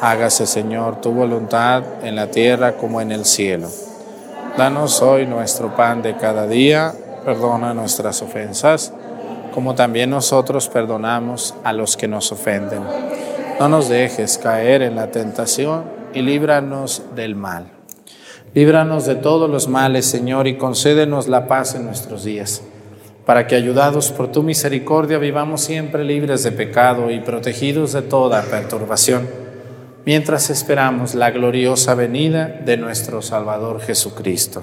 hágase 0.00 0.46
Señor 0.46 1.00
tu 1.00 1.10
voluntad 1.10 1.82
en 2.02 2.14
la 2.14 2.30
tierra 2.30 2.76
como 2.76 3.00
en 3.00 3.12
el 3.12 3.24
cielo. 3.24 3.68
Danos 4.56 5.00
hoy 5.02 5.26
nuestro 5.26 5.74
pan 5.74 6.02
de 6.02 6.16
cada 6.16 6.46
día, 6.46 6.94
perdona 7.24 7.74
nuestras 7.74 8.20
ofensas, 8.22 8.92
como 9.54 9.74
también 9.74 10.10
nosotros 10.10 10.68
perdonamos 10.68 11.54
a 11.64 11.72
los 11.72 11.96
que 11.96 12.06
nos 12.06 12.30
ofenden. 12.30 12.82
No 13.60 13.68
nos 13.68 13.88
dejes 13.88 14.36
caer 14.36 14.82
en 14.82 14.96
la 14.96 15.12
tentación 15.12 15.84
y 16.12 16.22
líbranos 16.22 17.02
del 17.14 17.36
mal. 17.36 17.66
Líbranos 18.52 19.06
de 19.06 19.14
todos 19.14 19.48
los 19.48 19.68
males, 19.68 20.06
Señor, 20.06 20.48
y 20.48 20.56
concédenos 20.56 21.28
la 21.28 21.46
paz 21.46 21.76
en 21.76 21.84
nuestros 21.84 22.24
días, 22.24 22.62
para 23.24 23.46
que, 23.46 23.54
ayudados 23.54 24.10
por 24.10 24.30
tu 24.32 24.42
misericordia, 24.42 25.18
vivamos 25.18 25.60
siempre 25.60 26.04
libres 26.04 26.42
de 26.42 26.52
pecado 26.52 27.10
y 27.10 27.20
protegidos 27.20 27.92
de 27.92 28.02
toda 28.02 28.42
perturbación, 28.42 29.28
mientras 30.04 30.50
esperamos 30.50 31.14
la 31.14 31.30
gloriosa 31.30 31.94
venida 31.94 32.46
de 32.46 32.76
nuestro 32.76 33.22
Salvador 33.22 33.80
Jesucristo. 33.80 34.62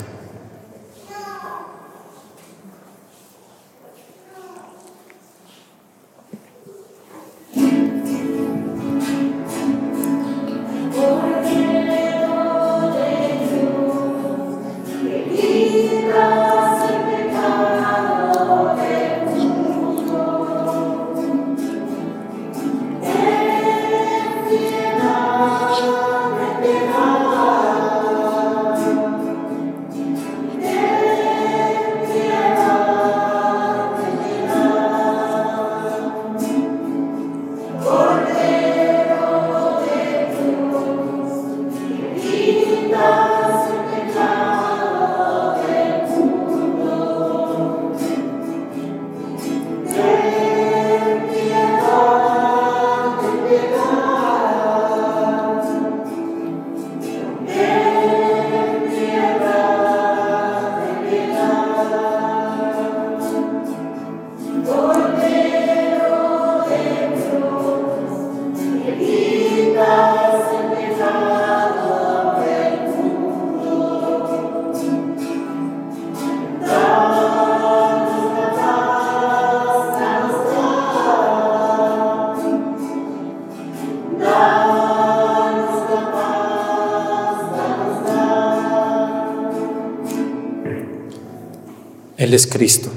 Es 92.33 92.47
Cristo. 92.47 92.89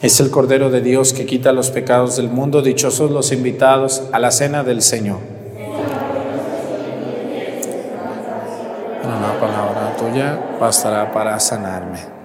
Es 0.00 0.18
el 0.18 0.30
Cordero 0.30 0.70
de 0.70 0.80
Dios 0.80 1.12
que 1.12 1.26
quita 1.26 1.52
los 1.52 1.70
pecados 1.70 2.16
del 2.16 2.30
mundo. 2.30 2.62
Dichosos 2.62 3.10
los 3.10 3.32
invitados 3.32 4.02
a 4.12 4.18
la 4.18 4.30
cena 4.30 4.64
del 4.64 4.80
Señor. 4.80 5.18
Una 9.04 9.38
palabra 9.38 9.94
tuya 9.98 10.56
bastará 10.58 11.12
para 11.12 11.38
sanarme. 11.38 12.19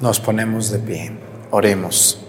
Nos 0.00 0.20
ponemos 0.20 0.70
de 0.70 0.78
pie. 0.78 1.10
Oremos. 1.50 2.20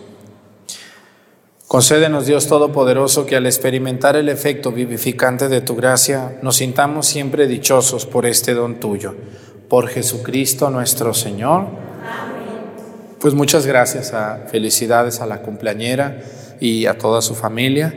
Concédenos, 1.68 2.26
Dios 2.26 2.48
Todopoderoso, 2.48 3.28
que 3.28 3.36
al 3.36 3.46
experimentar 3.46 4.16
el 4.16 4.28
efecto 4.28 4.72
vivificante 4.72 5.50
de 5.50 5.62
tu 5.62 5.76
gracia, 5.76 6.40
nos 6.42 6.56
sintamos 6.56 7.06
siempre 7.06 7.46
dichosos 7.46 8.08
por 8.08 8.26
este 8.26 8.56
don 8.56 8.80
tuyo. 8.80 9.14
Por 9.68 9.88
Jesucristo 9.88 10.72
nuestro 10.72 11.14
Señor. 11.14 11.68
Pues 13.20 13.36
muchas 13.36 13.68
gracias, 13.68 14.16
a, 14.16 14.48
felicidades 14.50 15.22
a 15.22 15.28
la 15.28 15.44
cumpleañera 15.44 16.24
y 16.60 16.88
a 16.88 16.98
toda 16.98 17.22
su 17.22 17.36
familia 17.36 17.94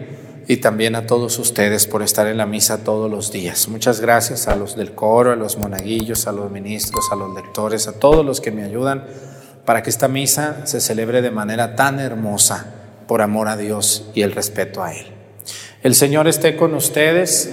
y 0.49 0.59
también 0.59 0.97
a 0.97 1.07
todos 1.07 1.39
ustedes 1.39 1.87
por 1.87 2.03
estar 2.03 2.27
en 2.27 2.37
la 2.37 2.45
misa 2.45 2.85
todos 2.85 3.11
los 3.11 3.33
días. 3.33 3.68
Muchas 3.68 4.03
gracias 4.03 4.49
a 4.49 4.57
los 4.57 4.77
del 4.77 4.93
coro, 4.93 5.33
a 5.33 5.37
los 5.37 5.57
monaguillos, 5.57 6.27
a 6.27 6.33
los 6.33 6.51
ministros, 6.51 7.07
a 7.11 7.16
los 7.16 7.33
lectores, 7.35 7.89
a 7.89 7.93
todos 7.93 8.27
los 8.27 8.43
que 8.43 8.51
me 8.51 8.64
ayudan 8.64 9.07
para 9.65 9.83
que 9.83 9.91
esta 9.91 10.09
misa 10.09 10.67
se 10.67 10.81
celebre 10.81 11.23
de 11.23 11.31
manera 11.31 11.77
tan 11.77 12.01
hermosa 12.01 12.67
por 13.07 13.23
amor 13.23 13.49
a 13.49 13.57
Dios 13.57 14.11
y 14.15 14.23
el 14.23 14.33
respeto 14.33 14.83
a 14.83 14.93
Él. 14.95 15.07
El 15.83 15.95
Señor 15.95 16.29
esté 16.29 16.57
con 16.57 16.75
ustedes. 16.75 17.51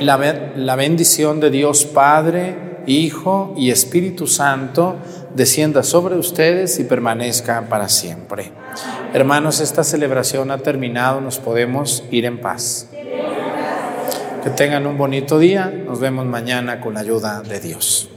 La, 0.00 0.18
la 0.56 0.76
bendición 0.76 1.40
de 1.40 1.50
Dios 1.50 1.84
Padre, 1.86 2.82
Hijo 2.86 3.54
y 3.56 3.70
Espíritu 3.70 4.26
Santo 4.26 4.96
descienda 5.34 5.82
sobre 5.82 6.16
ustedes 6.16 6.78
y 6.78 6.84
permanezca 6.84 7.68
para 7.68 7.88
siempre. 7.88 8.52
Hermanos, 9.12 9.60
esta 9.60 9.84
celebración 9.84 10.50
ha 10.50 10.58
terminado, 10.58 11.20
nos 11.20 11.38
podemos 11.38 12.04
ir 12.10 12.24
en 12.24 12.40
paz. 12.40 12.88
Que 14.42 14.50
tengan 14.50 14.86
un 14.86 14.96
bonito 14.96 15.38
día, 15.38 15.66
nos 15.66 15.98
vemos 15.98 16.24
mañana 16.26 16.80
con 16.80 16.94
la 16.94 17.00
ayuda 17.00 17.42
de 17.42 17.60
Dios. 17.60 18.08